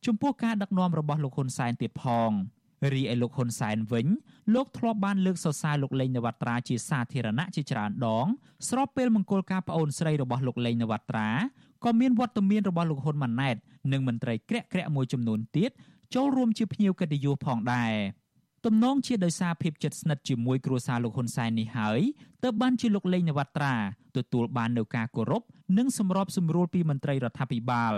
[0.06, 2.32] ចំពោះការដឹកនាំរបស់លោកហ៊ុនសែនទៀតផង។
[2.94, 4.08] រីឯលោកហ៊ុនសែនវិញ
[4.54, 8.28] លោកធ្លាប់បានលើកសរសើរលោកលេងនវត្រាជាសាធារណៈជាច្រើនដង
[8.70, 11.30] ស្របពេលមង្គលការប្អូនស្រីរបស់លោកលេងនវត្រា
[11.86, 13.56] ក៏មានវត្តមានរបស់លោកហ៊ុនម៉ាណែត
[13.92, 15.72] និងមន្ត្រីក្រាក់ក្រាក់មួយចំនួនទៀត
[16.16, 17.94] ចូលរួមជាភ្ញៀវកិត្តិយសផងដែរ
[18.66, 22.02] ទំនងជាដោយសារភាពជិតស្និទ្ធជាមួយគ្រួសារលោកហ៊ុនសែននេះហើយ
[22.44, 23.74] ទើបបានជាលោកលេងនវត្រា
[24.18, 25.44] ទទួលបាននូវការគោរព
[25.78, 27.94] និងសម្របសម្រួលពីមន្ត្រីរដ្ឋាភិបាល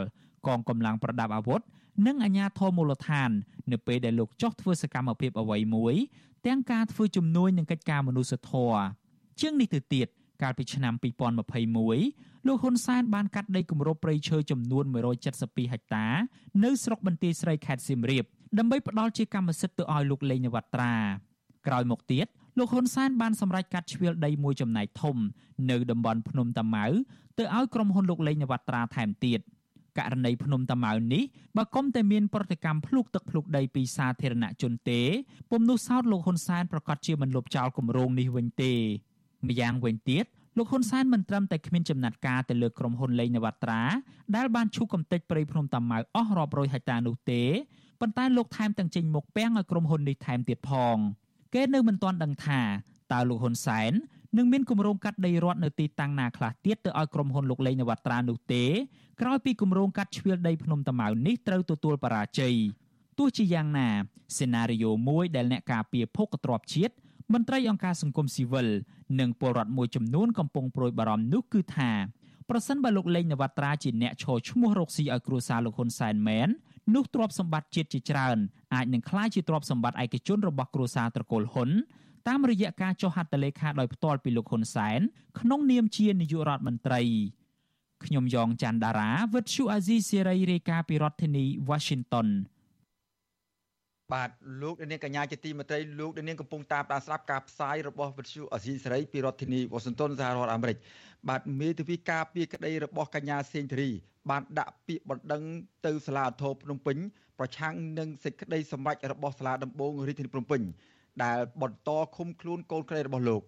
[0.48, 1.62] កងកម្លាំងប្រដាប់អាវុធ
[2.08, 3.30] និងអាជ្ញាធរមូលដ្ឋាន
[3.72, 5.96] នៅពេលដែលលោកចោះធ្វើសកម្មភាពអ្វីមួយ
[6.48, 8.82] ទាំងការធ្វើជំនួយនឹងកិច្ចការមនុស្សធម៌
[9.40, 10.08] ជាងនេះទៅទៀត
[10.42, 10.94] កាលពីឆ្នាំ
[11.70, 14.86] 2021លោកហ៊ុនសែនបានកាត់ដីគម្របព្រៃឈើចំនួន
[15.28, 16.08] 172ហិកតា
[16.64, 18.26] នៅស្រុកបន្ទាយស្រីខេត្តសៀមរាប
[18.58, 20.94] ដើម្បីផ្ដល់ជាកម្មសិទ្ធិទៅឲ្យលោកលេងនវត្រា
[21.68, 22.26] ក្រោយមកទៀត
[22.58, 25.16] លោកហ៊ុនសែនបានសម្រេចកាត់ជ្រៀលដីមួយចំណែកធំ
[25.72, 26.86] នៅតំបន់ភ្នំតាម៉ៅ
[27.38, 29.40] ទៅឲ្យក្រុមហ៊ុនលោកលេងនវត្រាថែមទៀត
[30.00, 31.24] ករណីភ្នំតាម៉ៅនេះ
[31.58, 35.02] បើគុំតែមានប្រតិកម្មភ្លុកទឹកភ្លុកដីពីសាធារណជនទេ
[35.52, 38.74] ពុំនោះសោតលោកហ៊ុនសែនប្រកាសជាមិនលុបចោលគម្រោងនេះវិញទេ
[39.48, 40.26] ម្យ៉ាងវិញទៀត
[40.58, 43.82] លោកហ៊ុនសែនមិនត្រឹមតែគ្មានចំណាត់ការទៅលើក្រុមហ៊ុនលេងនវត្រា
[44.36, 47.42] ដែលបានឈូសកំទេចព្រៃភ្នំតាម៉ៅអស់រាប់រយហិកតានោះទេ
[48.02, 50.98] ប៉ុន្តែលោកថែមទាំងចេញមុខពាំងឲ្យក្រុមហ៊ុននេះថែមទៀតផង
[51.54, 52.62] គេនៅមិនទាន់ដឹងថា
[53.12, 53.92] តើលោកហ៊ុនសែន
[54.38, 58.64] នឹងមានគម្រោងកាត់ដីរដ្ឋនៅទីតាំងណាខ្លះទៀតទៅឲ្យក្រុមហ៊ុនលោកលេងនវត្រានោះទេ
[59.22, 62.56] ក្រោយពីគម្រោងកាត់ជ្រៀលដីភ្នំតាម៉ៅនេះត្រូវទទួលបរាជ័យ
[63.18, 63.88] ទោះជាយ៉ាងណា
[64.38, 66.94] សេណារីយ៉ូមួយដែលអ្នកការពារភោគទ្របជាតិ
[67.34, 68.68] មន្ត្រីអង្គការសង្គមស៊ីវិល
[69.20, 71.92] និងពលរដ្ឋមួយចំនួនកំពុងប្រួយបារម្ភនោះគឺថា
[72.50, 76.50] ប្រសិនបើលោកលេងនវត្រាជាអ្នកឈរឈ្មោះរកស៊ីឲ្យគ្រួសារលោកហ៊ុនសែនមែន
[76.96, 78.38] នោះទ្រព្យសម្បត្តិជាតិជាច្រើន
[78.76, 81.70] អាចនឹងក្លាយជាទ្រព្យសម្បត្តិឯកជនរបស់គ្រួសារត្រកូលហ៊ុន
[82.30, 85.00] តាមរយៈការចុះហត្ថលេខាដោយផ្ទាល់ពីលោកហ៊ុនសែន
[85.40, 87.02] ក្នុងនាមជានាយករដ្ឋមន្ត្រី
[88.06, 92.28] ខ្ញុំយ៉ងច័ន្ទដារាវិទ្យុអាស៊ីសេរីរាយការណ៍ពីរដ្ឋធានី Washington
[94.14, 94.30] បាទ
[94.62, 100.78] លោកនាងកញ្ញាជាទីមេត្រីលោកនាងកំពុងតាមដានស្ដាប់ការផ្សាយរបស់វិទ្យុអាស៊ីសេរីពីរដ្ឋធានីវ៉ាស៊ីនតោនសហរដ្ឋអាមេរិក
[101.30, 103.90] បាទមេធាវីការពីក្តីរបស់កញ្ញាសេងធារី
[104.30, 105.44] បានដាក់ពាក្យបណ្ដឹង
[105.86, 106.98] ទៅសាលាធរភ្នំពេញ
[107.40, 110.62] ប្រឆាំងនឹងសេចក្តីសម្រេចរបស់សាលាដំបងរាជធានីភ្នំពេញ
[111.24, 113.42] ដែលបន្តឃុំខ្លួនកូនក្តីរបស់លោក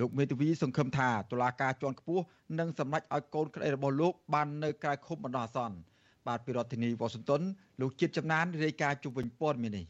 [0.00, 2.24] លោកមេធាវីសង្ឃឹមថាតុលាការជាន់ខ្ពស់
[2.58, 5.76] នឹងសម្រេចឲ្យកូនក្តីរបស់លោកបាននៅក្រៅឃុំបណ្ដោះអាសន្ន
[6.26, 7.42] បាទពីរដ្ឋធានីវ៉ាស៊ីនតោន
[7.80, 9.84] លោកជាតិចំណានរាយការណ៍ជុំវិញព័ត៌មាននេះ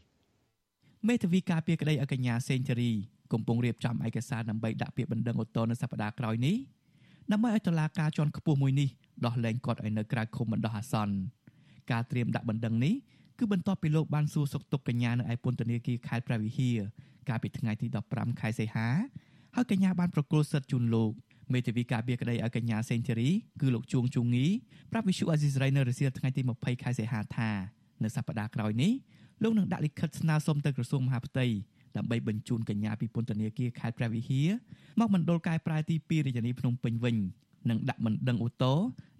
[1.07, 2.91] មេធាវីការពារក្តីឲ្យកញ្ញាសេងធារី
[3.33, 6.55] កំពុងរៀបចំឯកសារដើម្បីដាក់ពាក្យបណ្ដឹងឧទ្ធរណ៍នៅសប្តាហ៍ក្រោយនេះ
[7.31, 8.89] ដើម្បីឲ្យតុលាការជាន់ខ្ពស់មួយនេះ
[9.25, 11.15] ដោះលែងគាត់ឲ្យនៅក្រៅឃុំបណ្ដោះអាសន្ន
[11.91, 12.93] ការត្រៀមដាក់បណ្ដឹងនេះ
[13.37, 16.79] គឺបន្ទាប់ពីលោកបានសួរសុខទុក្ខកញ្ញានៅឯពន្ធនាគារខេត្តព្រះវិហារ
[17.29, 18.87] កាលពីថ្ងៃទី15ខែសីហា
[19.55, 21.11] ហើយកញ្ញាបានប្រគល់សិទ្ធិជូនលោក
[21.53, 23.29] មេធាវីការពារក្តីឲ្យកញ្ញាសេងធីរី
[23.61, 24.45] គឺលោកជួងជូងី
[24.91, 27.49] ប្រាប់វិសុអាស៊ីសេរីនៅរសៀលថ្ងៃទី20ខែសីហាថា
[28.03, 28.91] នៅសប្តាហ៍ក្រោយនេះ
[29.43, 31.45] លោកនឹងដាក់លិខិតស្នើសុំទៅក្រសួងមហាផ្ទៃ
[31.97, 34.49] ដើម្បីបញ្ជូនកញ្ញាពីពន្ធនាគារខេត្តព្រះវិហារ
[34.99, 37.17] មកមណ្ឌលកែប្រែទី2រាជធានីភ្នំពេញវិញ
[37.69, 38.73] និងដាក់បណ្ដឹងអូតូ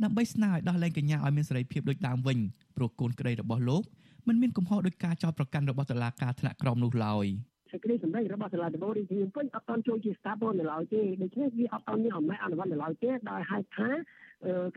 [0.03, 2.37] ដើម្បីស្នើឲ្យដោះលែងកញ្ញាឲ្យមានសេរីភាពដូចដើមវិញ
[2.75, 3.83] ព្រោះកូនក្តីរបស់លោក
[4.27, 7.25] មិនមានកំហុសដោយការចោទប្រកាន់របស់តុលាការថ្នាក់ក្រោមនោះឡើយ
[7.71, 13.89] សេចក្តីសម្ដែងរបស់សាលាដំបូងរាជធានីភ្នំពេញអត់តន់ចូលជាស្ថាប័ននៅឡើយទេដូច្នេះវាអត់តន់មានអំណាចអនុវត្តនៅឡើយទេដោយហេតុថា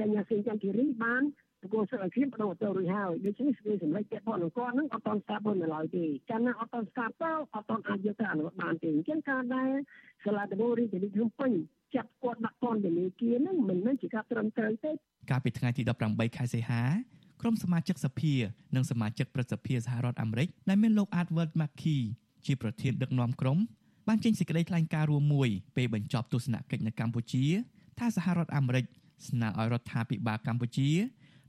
[0.01, 1.23] កញ្ញាសេងចន្ទធីរីបាន
[1.61, 9.71] ប្រគល់សិទ្ធិឲ្យខ្ញុំបដូរទៅរួចហើយដូច្នេះសេចក្តីសម្ដែងពាក់ព័ន្ធនឹងគាត់នឹងអត់តន់ស្ថាប័ននៅឡើយទេចា៎ណាអត់តន់ស្ថាប័នអត់តន់អាចយកទៅអនុវត្តបានទេអញ្ចឹងការដែល
[10.25, 11.53] សាលាដំបូងរាជធានីភ្នំពេញ
[11.95, 14.91] ចាប់គាត់ដាក់ពន្ធនាគារនឹងមិនមែនជាការត្រឹមត្រូវទេ
[15.31, 16.83] កាលពីថ្ងៃទី18ខែសីហា
[17.41, 18.35] ក្រុមសមាជិកសភា
[18.75, 22.05] និងសមាជិកព្រឹទ្ធសភាសហរដ្ឋអាមេរិកដែលមានលោក Edward McKee
[22.47, 23.59] ជាប្រធានដឹកនាំក្រុម
[24.09, 27.45] បានចេញសេចក្តីថ្លែងការណ៍រួមមួយពេលបញ្ចប់ទស្សនកិច្ចនៅកម្ពុជា
[27.99, 28.85] ថាសហរដ្ឋអាមេរិក
[29.29, 30.91] ស្នើឲ្យរដ្ឋាភិបាលកម្ពុជា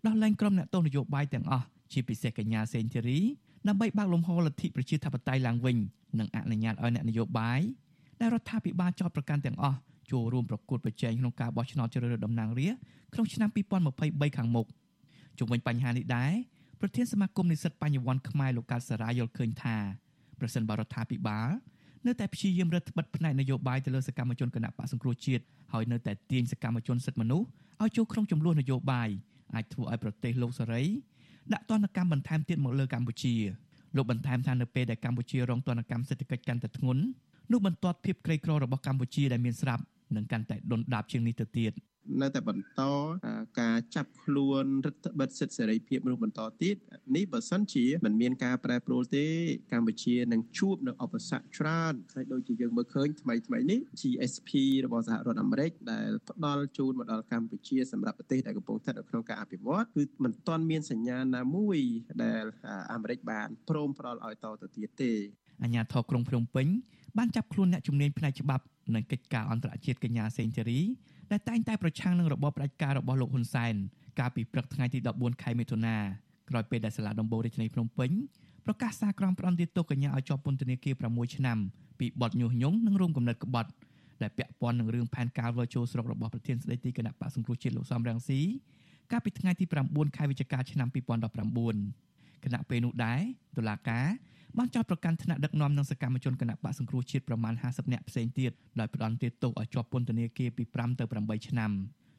[0.05, 3.19] ដោះលែងក្រុមអ្នកទោសនយោបាយទាំងអស់ជាពិសេសកញ្ញាសេងធីរី
[3.67, 5.77] ដើម្បីបើកលំហលទ្ធិប្រជាធិបតេយ្យឡើងវិញ
[6.19, 7.59] និងអនុញ្ញាតឲ្យអ្នកនយោបាយ
[8.21, 9.77] ដែលរដ្ឋាភិបាលចោទប្រកាន់ទាំងអស់
[10.11, 13.49] ចូលរួមប្រកួតប្រជែងក្នុងការបោះឆ្នោតជ្រើសរើសតំណាងរាស្ត្រក្នុងឆ្នាំ
[13.93, 14.67] 2023ខាងមុខ
[15.39, 16.33] ជុំវិញបញ្ហានេះដែរ
[16.81, 19.77] ប្រធានសមាគមនិស្សិតបញ្ញវន្តខ្មែរលោកកើតសារាយល់ឃើញថា
[20.39, 21.49] ប្រសិនបរដ្ឋាភិបាល
[22.07, 27.47] នៅតែព្យាយាមរឹតបន្តឹងផ្នែកនយោបាយទៅលើសកម្មជនគណៈបកសង្គ្រោះជាតិហើយនៅតែទាញសកម្មជនសិទ្ធិមនុស្ស
[27.81, 29.09] ឲ្យចូលក្នុងចំនួននយោបាយ
[29.55, 30.83] អាចធ្វើឲ្យប្រទេសលោកសេរី
[31.53, 33.35] ដាក់ទណ្ឌកម្មបន្ថែមទៀតមកលើកម្ពុជា
[33.95, 37.03] លោកបន្ថែមថានៅពេលដែលកម្ពុជារងទណ្ឌកម្មសេដ្ឋកិច្ចកាន់តែធ្ងន់
[37.51, 39.83] នោះបន្ទាត់ភាពក្រីក្ររបស់កម្ពុជាដែលមានស្រាប់
[40.15, 41.71] នឹងកាន់តែដុនដាបជាងនេះទៅទៀត
[42.21, 42.81] នៅតែបន្ត
[43.59, 46.75] ការចាប់ខ្លួនរដ្ឋបិទសិទ្ធិសេរីភាពមនុស្សបន្តទៀត
[47.15, 49.25] នេះបើសិនជាមិនមានការប្រែប្រួលទេ
[49.73, 54.49] កម្ពុជានឹងជួបនៅឧបសគ្គច្រើនហើយដូចជាយើងមើលឃើញថ្មីថ្មីនេះ GSP
[54.85, 61.79] របស់សហរដ្ឋអាមេរិកដែលផ្ដល់ជូនមកដល់កម្ពុជាសម្រាប់ប្រទេសដែលកំពុងស្ថិតនៅក្នុងការអភិវឌ្ឍគឺមិនទាន់មានសញ្ញាណាមួយ
[62.23, 62.45] ដែល
[62.93, 65.11] អាមេរិកបានព្រមផ្ដល់ឲ្យតទៅទៀតទេ
[65.63, 66.67] អាញាធរក្រុងភ្នំពេញ
[67.17, 68.63] បានចាប់ខ្លួនអ្នកជំនាញផ្នែកច្បាប់
[68.95, 70.79] និងកិច្ចការអន្តរជាតិកញ្ញាសេងធីរី
[71.31, 73.73] ដែលតែងតែប្រឆាំងនឹងរបបផ្ដាច់ការរបស់លោកហ៊ុនសែន
[74.19, 75.95] កាលពីព្រឹកថ្ងៃទី14ខែមិថុនា
[76.49, 78.11] ក្រោយពេលដែលសាលាដំបូងរាជធានីភ្នំពេញ
[78.65, 81.57] ប្រកាសសារក្រមផ្ដន្ទាទោសកញ្ញាឲ្យជាប់ពន្ធនាគារ6ឆ្នាំ
[81.99, 83.69] ពីបទញុះញង់និងរួមគំនិតក្បត់
[84.21, 88.39] ដែលពាក់ព័ន្ធនឹងរឿងផែនការវិលចូលស្រុករបស់ប្រធានស្ដីទីគណៈបកសង្គ្រោះជាតិលោកសំរងស៊ី
[89.11, 93.21] កាលពីថ្ងៃទី9ខែវិច្ឆិកាឆ្នាំ2019គណៈពេលនោះដែរ
[93.57, 94.07] តុលាការ
[94.57, 101.71] បានចោទប្រកាន់ថ្នាក់ដឹកនាំនិងសកម្មជនគណៈបកសង្គ្រោះជាតិប្រមាណ50នាក់ផ្សេងទៀតដោយផ្ដន្ទាទោសឲ្យជាប់ពន្ធនាគារពី5ទៅ8ឆ្នាំ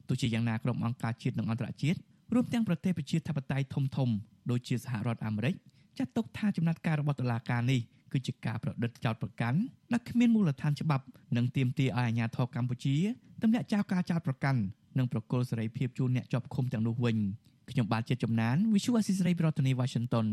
[0.07, 1.97] ទោះជាយ៉ាងណាក្រុមអង្គការជាតិនិងអន្តរជាតិ
[2.33, 4.09] រួមទាំងប្រទេសប្រជាធិបតេយ្យធំធំ
[4.51, 5.55] ដូចជាសហរដ្ឋអាមេរិក
[5.97, 7.79] ចាត់ទុកថាចំណាត់ការរបស់តុលាការនេះ
[8.11, 9.59] គឺជាការប្រឌិតចោតប្រកាន់
[9.93, 11.05] ដែលគ្មានមូលដ្ឋានច្បាប់
[11.35, 12.95] និងទាមទារឲ្យអាជ្ញាធរកម្ពុជា
[13.41, 14.59] ទម្លាក់ចោលការចោតប្រកាន់
[14.97, 17.17] និងប្រកល់សេរីភាពជូនអ្នកជាប់ឃុំទាំងនោះវិញ
[17.71, 20.27] ខ្ញុំបាទជាជំនាញ Visual Assisray ប្រធានាទី Washington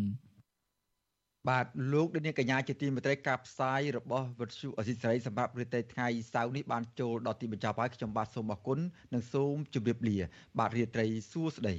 [1.49, 8.79] បាទលោកនាងកញ្ញាជាទីមេត្រីការផ្សាយរបស់វិទ្យុអសីសេរីសម្រាប់ព្រឹត្តិថ្ងៃសៅរ៍នេះបានចូលដល់ទីបញ្ចប់ហើយខ្ញុំបាទសូមអរគុណ
[9.13, 10.19] និងសូមជម្រាបលា
[10.59, 11.77] បាទរាត្រីសួស្តី